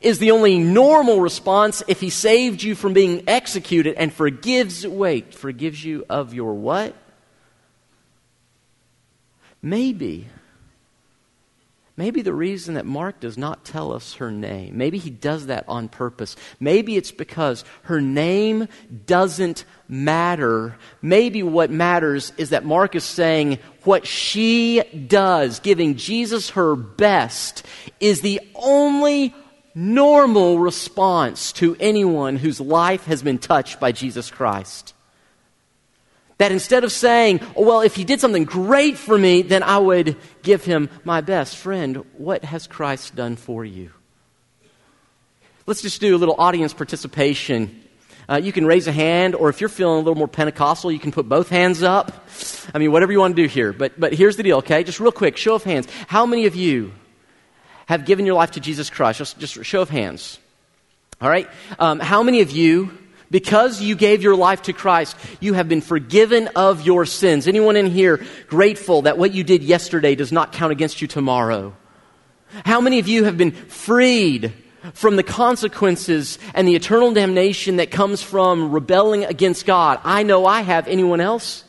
is 0.01 0.21
the 0.21 0.31
only 0.31 0.59
normal 0.59 1.21
response 1.21 1.83
if 1.89 2.01
he 2.01 2.11
saved 2.11 2.63
you 2.63 2.77
from 2.77 2.93
being 2.93 3.25
executed 3.27 3.97
and 3.97 4.13
forgives, 4.13 4.87
wait, 4.87 5.35
forgives 5.35 5.85
you 5.85 6.07
of 6.09 6.33
your 6.33 6.55
what? 6.55 6.95
Maybe 9.61 10.29
Maybe 11.95 12.23
the 12.23 12.33
reason 12.33 12.75
that 12.75 12.87
Mark 12.87 13.21
does 13.21 13.37
not 13.37 13.67
tell 13.67 13.93
us 13.93 14.15
her 14.15 14.31
name, 14.31 14.79
maybe 14.79 14.97
he 14.97 15.11
does 15.11 15.47
that 15.47 15.65
on 15.69 15.91
purpose. 15.91 16.37
Maybe 16.59 16.97
it's 16.97 17.13
because 17.13 17.67
her 17.83 18.01
name 18.01 18.69
doesn't 19.05 19.67
matter. 19.89 20.79
Maybe 21.03 21.43
what 21.43 21.71
matters 21.71 22.33
is 22.39 22.51
that 22.51 22.65
Mark 22.65 22.95
is 22.95 23.05
saying 23.05 23.59
what 23.85 24.07
she 24.07 24.83
does, 25.07 25.61
giving 25.61 25.97
Jesus 25.97 26.51
her 26.51 26.77
best, 26.77 27.67
is 28.01 28.23
the 28.23 28.41
only 28.55 29.35
normal 29.75 30.59
response 30.59 31.53
to 31.53 31.77
anyone 31.79 32.37
whose 32.37 32.61
life 32.61 33.05
has 33.05 33.23
been 33.23 33.39
touched 33.39 33.81
by 33.81 33.93
Jesus 33.93 34.31
Christ. 34.31 34.95
That 36.43 36.51
instead 36.51 36.83
of 36.83 36.91
saying, 36.91 37.39
oh, 37.55 37.65
well, 37.65 37.83
if 37.83 37.95
he 37.95 38.03
did 38.03 38.19
something 38.19 38.43
great 38.43 38.99
for 38.99 39.17
me, 39.17 39.43
then 39.43 39.63
I 39.63 39.79
would 39.79 40.17
give 40.43 40.65
him 40.65 40.91
my 41.05 41.21
best. 41.21 41.57
Friend, 41.57 42.05
what 42.19 42.43
has 42.43 42.67
Christ 42.67 43.15
done 43.15 43.37
for 43.37 43.65
you? 43.65 43.93
Let's 45.69 45.83
just 45.83 46.01
do 46.01 46.17
a 46.17 46.19
little 46.19 46.35
audience 46.37 46.75
participation. 46.75 47.85
Uh, 48.29 48.41
you 48.43 48.51
can 48.51 48.67
raise 48.67 48.89
a 48.89 48.93
hand, 48.93 49.37
or 49.37 49.51
if 49.51 49.61
you're 49.61 49.69
feeling 49.71 49.95
a 49.95 49.99
little 49.99 50.17
more 50.17 50.27
Pentecostal, 50.27 50.91
you 50.91 50.99
can 50.99 51.13
put 51.13 51.29
both 51.29 51.49
hands 51.49 51.85
up. 51.85 52.27
I 52.75 52.79
mean, 52.79 52.91
whatever 52.91 53.13
you 53.13 53.21
want 53.21 53.37
to 53.37 53.41
do 53.41 53.47
here. 53.47 53.73
But, 53.73 54.01
but 54.01 54.13
here's 54.13 54.35
the 54.35 54.43
deal, 54.43 54.59
okay? 54.59 54.83
Just 54.83 54.99
real 54.99 55.13
quick, 55.13 55.37
show 55.37 55.55
of 55.55 55.63
hands. 55.63 55.87
How 56.09 56.27
many 56.27 56.47
of 56.47 56.57
you 56.57 56.91
have 57.87 58.05
given 58.05 58.27
your 58.27 58.35
life 58.35 58.51
to 58.53 58.61
Jesus 58.61 58.91
Christ? 58.91 59.19
Just, 59.19 59.39
just 59.39 59.65
show 59.65 59.81
of 59.81 59.91
hands. 59.91 60.41
All 61.21 61.29
right? 61.29 61.49
Um, 61.79 62.01
how 62.01 62.25
many 62.25 62.41
of 62.41 62.51
you 62.51 62.99
because 63.33 63.81
you 63.81 63.97
gave 63.97 64.23
your 64.23 64.37
life 64.37 64.63
to 64.63 64.73
Christ, 64.73 65.17
you 65.41 65.55
have 65.55 65.69
been 65.69 65.81
forgiven 65.81 66.49
of 66.55 66.87
your 66.87 67.05
sins. 67.07 67.49
Anyone 67.49 67.77
in 67.77 67.87
here 67.87 68.25
grateful 68.47 69.03
that 69.03 69.19
what 69.19 69.33
you 69.33 69.43
did 69.43 69.65
yesterday 69.65 70.15
does 70.15 70.31
not 70.31 70.53
count 70.53 70.71
against 70.71 71.03
you 71.03 71.09
tomorrow? 71.09 71.75
How 72.65 72.81
many 72.81 72.99
of 72.99 73.09
you 73.09 73.25
have 73.25 73.39
been 73.39 73.53
freed 73.53 74.53
from 74.93 75.17
the 75.17 75.23
consequences 75.23 76.39
and 76.55 76.69
the 76.69 76.77
eternal 76.77 77.13
damnation 77.13 77.77
that 77.77 77.91
comes 77.91 78.23
from 78.23 78.71
rebelling 78.71 79.25
against 79.25 79.65
God? 79.65 79.99
I 80.05 80.23
know 80.23 80.45
I 80.45 80.61
have. 80.61 80.87
Anyone 80.87 81.21
else? 81.21 81.65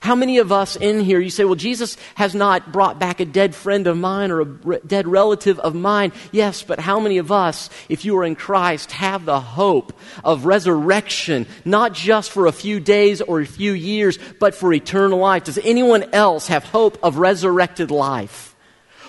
How 0.00 0.14
many 0.14 0.38
of 0.38 0.52
us 0.52 0.76
in 0.76 1.00
here, 1.00 1.18
you 1.18 1.30
say, 1.30 1.44
well, 1.44 1.54
Jesus 1.54 1.96
has 2.14 2.34
not 2.34 2.72
brought 2.72 2.98
back 2.98 3.20
a 3.20 3.24
dead 3.24 3.54
friend 3.54 3.86
of 3.86 3.96
mine 3.96 4.30
or 4.30 4.40
a 4.40 4.44
re- 4.44 4.78
dead 4.86 5.08
relative 5.08 5.58
of 5.58 5.74
mine? 5.74 6.12
Yes, 6.30 6.62
but 6.62 6.78
how 6.78 7.00
many 7.00 7.18
of 7.18 7.32
us, 7.32 7.68
if 7.88 8.04
you 8.04 8.16
are 8.18 8.24
in 8.24 8.36
Christ, 8.36 8.92
have 8.92 9.24
the 9.24 9.40
hope 9.40 9.98
of 10.24 10.44
resurrection, 10.44 11.46
not 11.64 11.94
just 11.94 12.30
for 12.30 12.46
a 12.46 12.52
few 12.52 12.80
days 12.80 13.20
or 13.20 13.40
a 13.40 13.46
few 13.46 13.72
years, 13.72 14.18
but 14.38 14.54
for 14.54 14.72
eternal 14.72 15.18
life? 15.18 15.44
Does 15.44 15.58
anyone 15.58 16.04
else 16.12 16.46
have 16.48 16.64
hope 16.64 16.98
of 17.02 17.16
resurrected 17.16 17.90
life? 17.90 18.54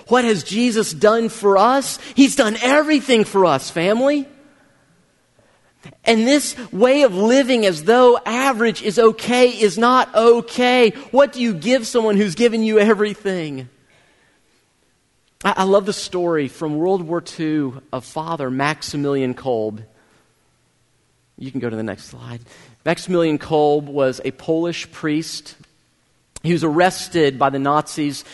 What 0.08 0.26
has 0.26 0.44
Jesus 0.44 0.92
done 0.92 1.30
for 1.30 1.58
us? 1.58 2.00
He's 2.16 2.36
done 2.36 2.58
everything 2.62 3.26
for 3.26 3.46
us, 3.46 3.70
family. 3.70 4.28
And 6.04 6.28
this 6.28 6.58
way 6.72 7.04
of 7.04 7.16
living 7.16 7.66
as 7.66 7.84
though 7.84 8.18
average 8.26 8.82
is 8.82 9.00
okay 9.00 9.50
is 9.50 9.78
not 9.78 10.14
okay. 10.14 10.90
What 11.12 11.34
do 11.34 11.42
you 11.42 11.54
give 11.54 11.88
someone 11.88 12.18
who's 12.18 12.36
given 12.36 12.64
you 12.64 12.80
everything? 12.80 13.70
I, 15.44 15.54
I 15.58 15.64
love 15.64 15.86
the 15.86 15.94
story 15.94 16.48
from 16.48 16.78
World 16.78 17.04
War 17.04 17.24
II 17.40 17.74
of 17.94 18.04
Father 18.04 18.50
Maximilian 18.50 19.34
Kolbe. 19.34 19.84
You 21.38 21.52
can 21.52 21.62
go 21.62 21.70
to 21.70 21.76
the 21.76 21.84
next 21.84 22.06
slide. 22.06 22.42
Maximilian 22.86 23.40
Kolbe 23.40 23.86
was 23.86 24.20
a 24.26 24.32
Polish 24.32 24.92
priest. 24.92 25.56
He 26.44 26.52
was 26.52 26.66
arrested 26.66 27.40
by 27.40 27.50
the 27.50 27.60
Nazis 27.60 28.26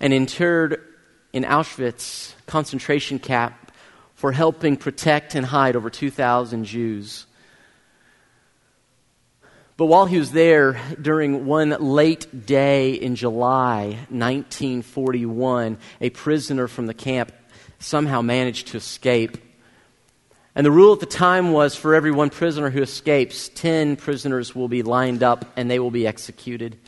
and 0.00 0.12
interred 0.14 0.80
in 1.34 1.44
Auschwitz 1.44 2.32
concentration 2.46 3.18
camp 3.18 3.54
for 4.24 4.32
helping 4.32 4.74
protect 4.74 5.34
and 5.34 5.44
hide 5.44 5.76
over 5.76 5.90
2,000 5.90 6.64
Jews. 6.64 7.26
But 9.76 9.84
while 9.84 10.06
he 10.06 10.18
was 10.18 10.32
there 10.32 10.80
during 10.98 11.44
one 11.44 11.76
late 11.78 12.46
day 12.46 12.94
in 12.94 13.16
July 13.16 13.98
1941, 14.08 15.76
a 16.00 16.08
prisoner 16.08 16.68
from 16.68 16.86
the 16.86 16.94
camp 16.94 17.32
somehow 17.78 18.22
managed 18.22 18.68
to 18.68 18.78
escape. 18.78 19.36
And 20.54 20.64
the 20.64 20.70
rule 20.70 20.94
at 20.94 21.00
the 21.00 21.04
time 21.04 21.52
was 21.52 21.76
for 21.76 21.94
every 21.94 22.10
one 22.10 22.30
prisoner 22.30 22.70
who 22.70 22.80
escapes, 22.80 23.50
10 23.50 23.96
prisoners 23.96 24.54
will 24.54 24.68
be 24.68 24.82
lined 24.82 25.22
up 25.22 25.44
and 25.54 25.70
they 25.70 25.78
will 25.78 25.90
be 25.90 26.06
executed. 26.06 26.78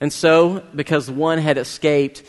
And 0.00 0.12
so, 0.12 0.64
because 0.74 1.08
one 1.08 1.38
had 1.38 1.58
escaped, 1.58 2.24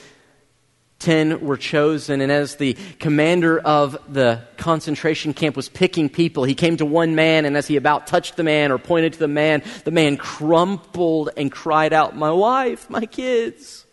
Ten 0.99 1.41
were 1.41 1.57
chosen, 1.57 2.21
and 2.21 2.31
as 2.31 2.55
the 2.55 2.75
commander 2.99 3.59
of 3.59 3.97
the 4.11 4.41
concentration 4.57 5.33
camp 5.33 5.55
was 5.55 5.69
picking 5.69 6.09
people, 6.09 6.43
he 6.43 6.55
came 6.55 6.77
to 6.77 6.85
one 6.85 7.13
man, 7.13 7.45
and 7.45 7.55
as 7.55 7.67
he 7.67 7.75
about 7.75 8.07
touched 8.07 8.35
the 8.35 8.43
man 8.43 8.71
or 8.71 8.79
pointed 8.79 9.13
to 9.13 9.19
the 9.19 9.27
man, 9.27 9.61
the 9.83 9.91
man 9.91 10.17
crumpled 10.17 11.29
and 11.37 11.51
cried 11.51 11.93
out, 11.93 12.15
My 12.15 12.31
wife, 12.31 12.89
my 12.89 13.05
kids. 13.05 13.85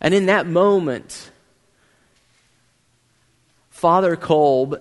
And 0.00 0.14
in 0.14 0.26
that 0.26 0.46
moment, 0.46 1.32
Father 3.70 4.16
Kolbe 4.16 4.80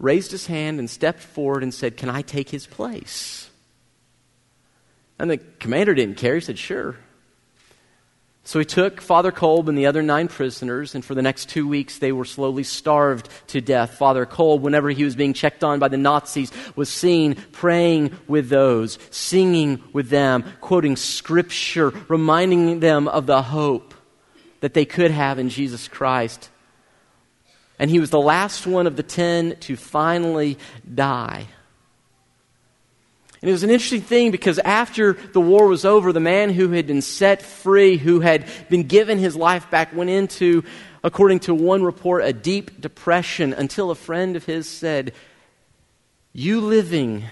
raised 0.00 0.32
his 0.32 0.46
hand 0.46 0.78
and 0.80 0.90
stepped 0.90 1.20
forward 1.20 1.62
and 1.62 1.72
said, 1.72 1.96
Can 1.96 2.08
I 2.08 2.22
take 2.22 2.48
his 2.48 2.66
place? 2.66 3.50
And 5.20 5.30
the 5.30 5.36
commander 5.36 5.94
didn't 5.94 6.16
care. 6.16 6.34
He 6.34 6.40
said, 6.40 6.58
Sure. 6.58 6.96
So 8.50 8.58
he 8.58 8.64
took 8.64 9.00
Father 9.00 9.30
Kolbe 9.30 9.68
and 9.68 9.78
the 9.78 9.86
other 9.86 10.02
nine 10.02 10.26
prisoners, 10.26 10.96
and 10.96 11.04
for 11.04 11.14
the 11.14 11.22
next 11.22 11.48
two 11.50 11.68
weeks 11.68 11.98
they 11.98 12.10
were 12.10 12.24
slowly 12.24 12.64
starved 12.64 13.28
to 13.46 13.60
death. 13.60 13.96
Father 13.96 14.26
Kolbe, 14.26 14.62
whenever 14.62 14.90
he 14.90 15.04
was 15.04 15.14
being 15.14 15.34
checked 15.34 15.62
on 15.62 15.78
by 15.78 15.86
the 15.86 15.96
Nazis, 15.96 16.50
was 16.74 16.88
seen 16.88 17.36
praying 17.52 18.10
with 18.26 18.48
those, 18.48 18.98
singing 19.12 19.80
with 19.92 20.08
them, 20.08 20.42
quoting 20.60 20.96
scripture, 20.96 21.92
reminding 22.08 22.80
them 22.80 23.06
of 23.06 23.26
the 23.26 23.40
hope 23.40 23.94
that 24.62 24.74
they 24.74 24.84
could 24.84 25.12
have 25.12 25.38
in 25.38 25.48
Jesus 25.48 25.86
Christ. 25.86 26.50
And 27.78 27.88
he 27.88 28.00
was 28.00 28.10
the 28.10 28.20
last 28.20 28.66
one 28.66 28.88
of 28.88 28.96
the 28.96 29.04
ten 29.04 29.58
to 29.60 29.76
finally 29.76 30.58
die. 30.92 31.46
And 33.42 33.48
it 33.48 33.52
was 33.52 33.62
an 33.62 33.70
interesting 33.70 34.02
thing 34.02 34.30
because 34.30 34.58
after 34.58 35.14
the 35.14 35.40
war 35.40 35.66
was 35.66 35.86
over, 35.86 36.12
the 36.12 36.20
man 36.20 36.50
who 36.50 36.70
had 36.70 36.86
been 36.86 37.00
set 37.00 37.40
free, 37.40 37.96
who 37.96 38.20
had 38.20 38.46
been 38.68 38.82
given 38.82 39.18
his 39.18 39.34
life 39.34 39.70
back, 39.70 39.94
went 39.94 40.10
into, 40.10 40.62
according 41.02 41.40
to 41.40 41.54
one 41.54 41.82
report, 41.82 42.24
a 42.24 42.34
deep 42.34 42.80
depression 42.80 43.54
until 43.54 43.90
a 43.90 43.94
friend 43.94 44.36
of 44.36 44.44
his 44.44 44.68
said, 44.68 45.14
You 46.34 46.60
living 46.60 47.24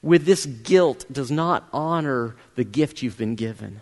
with 0.00 0.26
this 0.26 0.46
guilt 0.46 1.04
does 1.10 1.32
not 1.32 1.68
honor 1.72 2.36
the 2.54 2.64
gift 2.64 3.02
you've 3.02 3.18
been 3.18 3.34
given. 3.34 3.80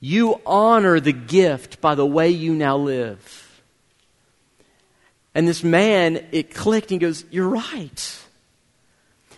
You 0.00 0.40
honor 0.46 1.00
the 1.00 1.12
gift 1.12 1.82
by 1.82 1.94
the 1.94 2.06
way 2.06 2.30
you 2.30 2.54
now 2.54 2.78
live. 2.78 3.62
And 5.34 5.46
this 5.46 5.62
man, 5.62 6.26
it 6.32 6.54
clicked 6.54 6.90
and 6.90 7.00
he 7.00 7.06
goes, 7.06 7.26
You're 7.30 7.48
right. 7.48 8.18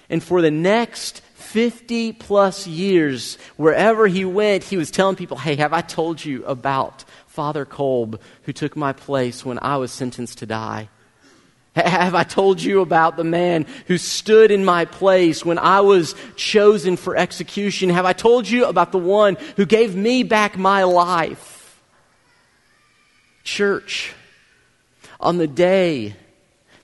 And 0.09 0.23
for 0.23 0.43
the 0.43 0.51
next 0.51 1.21
50 1.35 2.12
plus 2.12 2.67
years, 2.67 3.38
wherever 3.57 4.07
he 4.07 4.25
went, 4.25 4.64
he 4.64 4.77
was 4.77 4.90
telling 4.90 5.17
people, 5.17 5.37
Hey, 5.37 5.57
have 5.57 5.73
I 5.73 5.81
told 5.81 6.25
you 6.25 6.45
about 6.45 7.05
Father 7.27 7.64
Kolbe 7.64 8.21
who 8.43 8.53
took 8.53 8.77
my 8.77 8.93
place 8.93 9.45
when 9.45 9.59
I 9.61 9.77
was 9.77 9.93
sentenced 9.93 10.38
to 10.38 10.47
die? 10.47 10.88
Have 11.77 12.14
I 12.14 12.23
told 12.23 12.62
you 12.62 12.81
about 12.81 13.17
the 13.17 13.25
man 13.25 13.67
who 13.88 13.99
stood 13.99 14.53
in 14.53 14.64
my 14.64 14.85
place 14.85 15.45
when 15.45 15.59
I 15.59 15.81
was 15.81 16.14
chosen 16.37 16.97
for 16.97 17.17
execution? 17.17 17.90
Have 17.90 18.05
I 18.05 18.12
told 18.12 18.49
you 18.49 18.67
about 18.67 18.93
the 18.93 18.99
one 18.99 19.37
who 19.57 19.67
gave 19.67 19.97
me 19.97 20.23
back 20.23 20.57
my 20.57 20.85
life? 20.85 21.83
Church, 23.43 24.12
on 25.19 25.38
the 25.38 25.49
day 25.49 26.14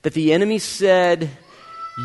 that 0.01 0.13
the 0.13 0.33
enemy 0.33 0.59
said, 0.59 1.29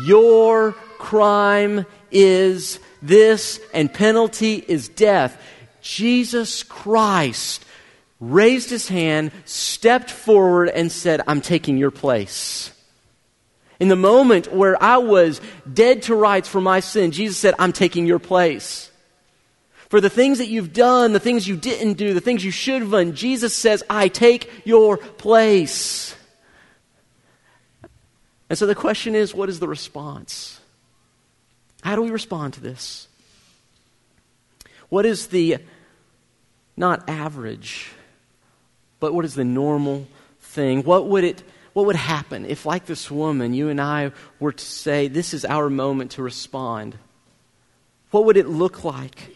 Your 0.05 0.73
crime 0.97 1.85
is 2.11 2.79
this, 3.01 3.59
and 3.73 3.93
penalty 3.93 4.55
is 4.67 4.89
death. 4.89 5.41
Jesus 5.81 6.63
Christ 6.63 7.63
raised 8.19 8.69
his 8.69 8.87
hand, 8.87 9.31
stepped 9.45 10.09
forward, 10.09 10.69
and 10.69 10.91
said, 10.91 11.21
I'm 11.27 11.41
taking 11.41 11.77
your 11.77 11.91
place. 11.91 12.71
In 13.79 13.89
the 13.89 13.95
moment 13.95 14.51
where 14.51 14.81
I 14.81 14.97
was 14.97 15.39
dead 15.71 16.01
to 16.03 16.15
rights 16.15 16.49
for 16.49 16.59
my 16.59 16.79
sin, 16.79 17.11
Jesus 17.11 17.37
said, 17.37 17.53
I'm 17.59 17.73
taking 17.73 18.07
your 18.07 18.19
place. 18.19 18.91
For 19.89 20.01
the 20.01 20.09
things 20.09 20.39
that 20.39 20.47
you've 20.47 20.73
done, 20.73 21.13
the 21.13 21.19
things 21.19 21.47
you 21.47 21.55
didn't 21.55 21.93
do, 21.93 22.13
the 22.13 22.19
things 22.19 22.43
you 22.43 22.51
should 22.51 22.81
have 22.81 22.91
done, 22.91 23.13
Jesus 23.13 23.55
says, 23.55 23.83
I 23.89 24.07
take 24.07 24.49
your 24.65 24.97
place. 24.97 26.15
And 28.49 28.57
so 28.57 28.65
the 28.65 28.75
question 28.75 29.15
is, 29.15 29.33
what 29.33 29.47
is 29.47 29.59
the 29.59 29.67
response? 29.67 30.59
How 31.87 31.95
do 31.95 32.01
we 32.01 32.11
respond 32.11 32.55
to 32.55 32.59
this? 32.59 33.07
What 34.89 35.05
is 35.05 35.27
the 35.27 35.59
not 36.75 37.07
average, 37.07 37.93
but 38.99 39.13
what 39.13 39.23
is 39.23 39.35
the 39.35 39.45
normal 39.45 40.05
thing? 40.41 40.83
What 40.83 41.07
would 41.07 41.23
it 41.23 41.41
what 41.71 41.85
would 41.85 41.95
happen 41.95 42.45
if 42.45 42.65
like 42.65 42.87
this 42.87 43.09
woman 43.09 43.53
you 43.53 43.69
and 43.69 43.79
I 43.79 44.11
were 44.37 44.51
to 44.51 44.65
say 44.65 45.07
this 45.07 45.33
is 45.33 45.45
our 45.45 45.69
moment 45.69 46.11
to 46.11 46.23
respond? 46.23 46.97
What 48.11 48.25
would 48.25 48.35
it 48.35 48.49
look 48.49 48.83
like? 48.83 49.33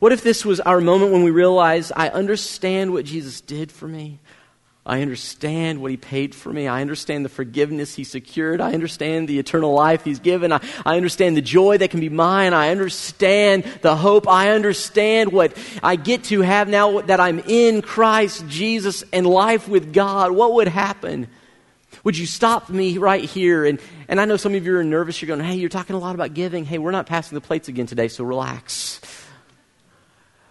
What 0.00 0.12
if 0.12 0.22
this 0.22 0.44
was 0.44 0.60
our 0.60 0.82
moment 0.82 1.12
when 1.12 1.22
we 1.22 1.30
realize 1.30 1.90
I 1.96 2.10
understand 2.10 2.92
what 2.92 3.06
Jesus 3.06 3.40
did 3.40 3.72
for 3.72 3.88
me? 3.88 4.18
I 4.86 5.00
understand 5.00 5.80
what 5.80 5.90
he 5.90 5.96
paid 5.96 6.34
for 6.34 6.52
me. 6.52 6.68
I 6.68 6.82
understand 6.82 7.24
the 7.24 7.30
forgiveness 7.30 7.94
he 7.94 8.04
secured. 8.04 8.60
I 8.60 8.74
understand 8.74 9.28
the 9.28 9.38
eternal 9.38 9.72
life 9.72 10.04
he's 10.04 10.18
given. 10.18 10.52
I, 10.52 10.60
I 10.84 10.98
understand 10.98 11.38
the 11.38 11.42
joy 11.42 11.78
that 11.78 11.90
can 11.90 12.00
be 12.00 12.10
mine. 12.10 12.52
I 12.52 12.68
understand 12.68 13.64
the 13.80 13.96
hope. 13.96 14.28
I 14.28 14.50
understand 14.50 15.32
what 15.32 15.56
I 15.82 15.96
get 15.96 16.24
to 16.24 16.42
have 16.42 16.68
now 16.68 17.00
that 17.00 17.18
I'm 17.18 17.38
in 17.38 17.80
Christ 17.80 18.46
Jesus 18.46 19.02
and 19.10 19.26
life 19.26 19.68
with 19.68 19.94
God. 19.94 20.32
What 20.32 20.52
would 20.52 20.68
happen? 20.68 21.28
Would 22.02 22.18
you 22.18 22.26
stop 22.26 22.68
me 22.68 22.98
right 22.98 23.24
here? 23.24 23.64
And, 23.64 23.80
and 24.08 24.20
I 24.20 24.26
know 24.26 24.36
some 24.36 24.54
of 24.54 24.66
you 24.66 24.76
are 24.76 24.84
nervous. 24.84 25.22
You're 25.22 25.34
going, 25.34 25.40
hey, 25.48 25.54
you're 25.54 25.70
talking 25.70 25.96
a 25.96 25.98
lot 25.98 26.14
about 26.14 26.34
giving. 26.34 26.66
Hey, 26.66 26.76
we're 26.76 26.90
not 26.90 27.06
passing 27.06 27.34
the 27.36 27.40
plates 27.40 27.68
again 27.68 27.86
today, 27.86 28.08
so 28.08 28.22
relax. 28.22 29.00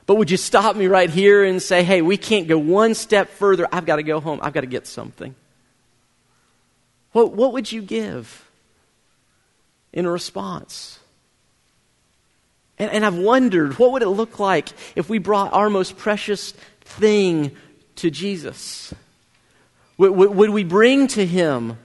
But 0.05 0.15
would 0.15 0.29
you 0.29 0.37
stop 0.37 0.75
me 0.75 0.87
right 0.87 1.09
here 1.09 1.43
and 1.43 1.61
say, 1.61 1.83
hey, 1.83 2.01
we 2.01 2.17
can't 2.17 2.47
go 2.47 2.57
one 2.57 2.93
step 2.93 3.29
further. 3.29 3.67
I've 3.71 3.85
got 3.85 3.97
to 3.97 4.03
go 4.03 4.19
home. 4.19 4.39
I've 4.41 4.53
got 4.53 4.61
to 4.61 4.67
get 4.67 4.85
something. 4.85 5.33
What, 7.13 7.33
what 7.33 7.53
would 7.53 7.71
you 7.71 7.81
give 7.81 8.49
in 9.93 10.05
response? 10.05 10.99
And, 12.77 12.91
and 12.91 13.05
I've 13.05 13.17
wondered, 13.17 13.79
what 13.79 13.91
would 13.93 14.01
it 14.01 14.09
look 14.09 14.39
like 14.39 14.69
if 14.95 15.09
we 15.09 15.19
brought 15.19 15.53
our 15.53 15.69
most 15.69 15.97
precious 15.97 16.51
thing 16.81 17.55
to 17.97 18.09
Jesus? 18.09 18.93
Would, 19.97 20.11
would, 20.11 20.35
would 20.35 20.49
we 20.49 20.63
bring 20.63 21.07
to 21.09 21.25
Him 21.25 21.77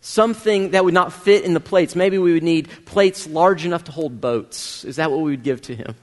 something 0.00 0.70
that 0.70 0.84
would 0.84 0.94
not 0.94 1.12
fit 1.12 1.44
in 1.44 1.54
the 1.54 1.60
plates? 1.60 1.94
Maybe 1.94 2.16
we 2.16 2.32
would 2.32 2.44
need 2.44 2.68
plates 2.86 3.26
large 3.26 3.66
enough 3.66 3.84
to 3.84 3.92
hold 3.92 4.20
boats. 4.20 4.84
Is 4.84 4.96
that 4.96 5.10
what 5.10 5.20
we 5.20 5.32
would 5.32 5.42
give 5.42 5.60
to 5.62 5.74
Him? 5.74 5.96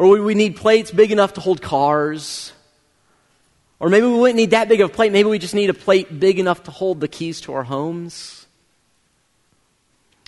Or 0.00 0.18
we 0.18 0.34
need 0.34 0.56
plates 0.56 0.90
big 0.90 1.12
enough 1.12 1.34
to 1.34 1.42
hold 1.42 1.60
cars? 1.60 2.54
Or 3.78 3.90
maybe 3.90 4.06
we 4.06 4.18
wouldn't 4.18 4.36
need 4.36 4.52
that 4.52 4.66
big 4.66 4.80
of 4.80 4.88
a 4.88 4.92
plate. 4.94 5.12
Maybe 5.12 5.28
we 5.28 5.38
just 5.38 5.54
need 5.54 5.68
a 5.68 5.74
plate 5.74 6.18
big 6.18 6.38
enough 6.38 6.62
to 6.64 6.70
hold 6.70 7.00
the 7.00 7.06
keys 7.06 7.42
to 7.42 7.52
our 7.52 7.64
homes. 7.64 8.46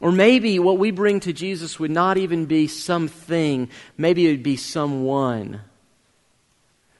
Or 0.02 0.12
maybe 0.12 0.58
what 0.58 0.76
we 0.76 0.90
bring 0.90 1.20
to 1.20 1.32
Jesus 1.32 1.80
would 1.80 1.90
not 1.90 2.18
even 2.18 2.44
be 2.44 2.66
something, 2.66 3.70
maybe 3.96 4.26
it 4.26 4.32
would 4.32 4.42
be 4.42 4.56
someone. 4.56 5.62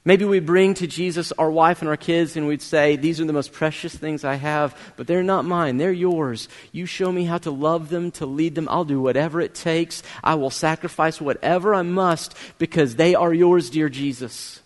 Maybe 0.04 0.24
we 0.24 0.40
bring 0.40 0.74
to 0.74 0.88
Jesus 0.88 1.30
our 1.38 1.50
wife 1.50 1.80
and 1.80 1.88
our 1.88 1.96
kids 1.96 2.36
and 2.36 2.48
we'd 2.48 2.60
say, 2.60 2.96
These 2.96 3.20
are 3.20 3.24
the 3.24 3.32
most 3.32 3.52
precious 3.52 3.94
things 3.94 4.24
I 4.24 4.34
have, 4.34 4.76
but 4.96 5.06
they're 5.06 5.22
not 5.22 5.44
mine. 5.44 5.76
They're 5.76 5.92
yours. 5.92 6.48
You 6.72 6.86
show 6.86 7.12
me 7.12 7.24
how 7.24 7.38
to 7.38 7.52
love 7.52 7.88
them, 7.88 8.10
to 8.12 8.26
lead 8.26 8.56
them. 8.56 8.68
I'll 8.68 8.84
do 8.84 9.00
whatever 9.00 9.40
it 9.40 9.54
takes. 9.54 10.02
I 10.24 10.34
will 10.34 10.50
sacrifice 10.50 11.20
whatever 11.20 11.72
I 11.72 11.82
must 11.82 12.34
because 12.58 12.96
they 12.96 13.14
are 13.14 13.32
yours, 13.32 13.70
dear 13.70 13.88
Jesus. 13.88 14.60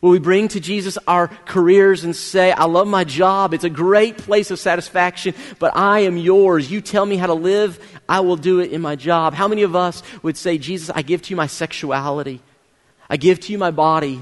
Will 0.00 0.10
we 0.10 0.20
bring 0.20 0.46
to 0.48 0.60
Jesus 0.60 0.98
our 1.08 1.28
careers 1.46 2.04
and 2.04 2.14
say, 2.14 2.52
I 2.52 2.66
love 2.66 2.86
my 2.86 3.02
job. 3.02 3.54
It's 3.54 3.64
a 3.64 3.70
great 3.70 4.18
place 4.18 4.52
of 4.52 4.60
satisfaction, 4.60 5.34
but 5.58 5.74
I 5.74 6.00
am 6.00 6.16
yours. 6.16 6.70
You 6.70 6.80
tell 6.80 7.06
me 7.06 7.16
how 7.16 7.26
to 7.26 7.34
live. 7.34 7.80
I 8.08 8.20
will 8.20 8.36
do 8.36 8.60
it 8.60 8.70
in 8.70 8.82
my 8.82 8.94
job. 8.94 9.34
How 9.34 9.48
many 9.48 9.62
of 9.62 9.74
us 9.74 10.02
would 10.22 10.36
say, 10.36 10.58
Jesus, 10.58 10.90
I 10.94 11.02
give 11.02 11.22
to 11.22 11.30
you 11.30 11.36
my 11.36 11.46
sexuality. 11.46 12.40
I 13.10 13.16
give 13.16 13.40
to 13.40 13.52
you 13.52 13.58
my 13.58 13.70
body. 13.72 14.20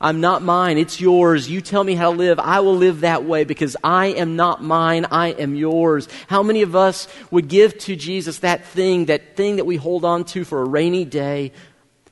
I'm 0.00 0.20
not 0.20 0.42
mine. 0.42 0.78
It's 0.78 1.00
yours. 1.00 1.50
You 1.50 1.60
tell 1.60 1.84
me 1.84 1.94
how 1.94 2.10
to 2.10 2.16
live. 2.16 2.40
I 2.40 2.60
will 2.60 2.76
live 2.76 3.02
that 3.02 3.24
way 3.24 3.44
because 3.44 3.76
I 3.84 4.06
am 4.06 4.34
not 4.34 4.62
mine. 4.62 5.06
I 5.10 5.28
am 5.28 5.54
yours. 5.54 6.08
How 6.26 6.42
many 6.42 6.62
of 6.62 6.74
us 6.74 7.06
would 7.30 7.48
give 7.48 7.76
to 7.80 7.96
Jesus 7.96 8.38
that 8.38 8.64
thing, 8.64 9.06
that 9.06 9.36
thing 9.36 9.56
that 9.56 9.66
we 9.66 9.76
hold 9.76 10.06
on 10.06 10.24
to 10.26 10.44
for 10.44 10.62
a 10.62 10.64
rainy 10.64 11.04
day, 11.04 11.52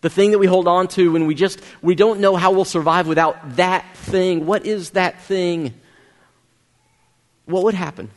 the 0.02 0.10
thing 0.10 0.32
that 0.32 0.38
we 0.38 0.46
hold 0.46 0.68
on 0.68 0.88
to 0.88 1.12
when 1.12 1.26
we 1.26 1.34
just, 1.34 1.60
we 1.80 1.94
don't 1.94 2.20
know 2.20 2.36
how 2.36 2.52
we'll 2.52 2.66
survive 2.66 3.08
without 3.08 3.56
that 3.56 3.96
thing. 3.96 4.44
What 4.44 4.66
is 4.66 4.90
that 4.90 5.22
thing? 5.22 5.72
What 7.46 7.64
would 7.64 7.74
happen 7.74 8.10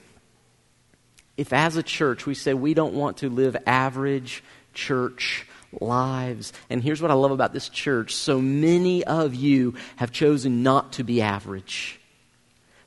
if 1.38 1.54
as 1.54 1.78
a 1.78 1.84
church 1.84 2.26
we 2.26 2.36
say 2.36 2.54
we 2.54 2.74
don't 2.74 2.94
want 2.94 3.18
to 3.18 3.30
live 3.30 3.56
average 3.66 4.44
church 4.74 5.48
lives. 5.80 6.54
And 6.70 6.84
here's 6.84 7.02
what 7.02 7.12
I 7.12 7.16
love 7.16 7.32
about 7.32 7.54
this 7.54 7.70
church 7.70 8.16
so 8.16 8.42
many 8.42 9.04
of 9.04 9.36
you 9.36 9.76
have 9.98 10.12
chosen 10.12 10.64
not 10.64 10.94
to 10.94 11.04
be 11.04 11.22
average, 11.22 12.00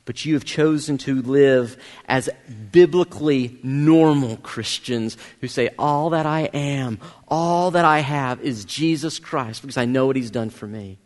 but 0.05 0.25
you 0.25 0.33
have 0.35 0.45
chosen 0.45 0.97
to 0.99 1.21
live 1.21 1.77
as 2.07 2.29
biblically 2.71 3.57
normal 3.63 4.37
Christians 4.37 5.17
who 5.41 5.47
say, 5.47 5.69
All 5.79 6.11
that 6.11 6.25
I 6.25 6.41
am, 6.53 6.99
all 7.27 7.71
that 7.71 7.85
I 7.85 7.99
have 7.99 8.41
is 8.41 8.65
Jesus 8.65 9.19
Christ 9.19 9.61
because 9.61 9.77
I 9.77 9.85
know 9.85 10.05
what 10.07 10.15
He's 10.15 10.31
done 10.31 10.49
for 10.49 10.67
me. 10.67 10.97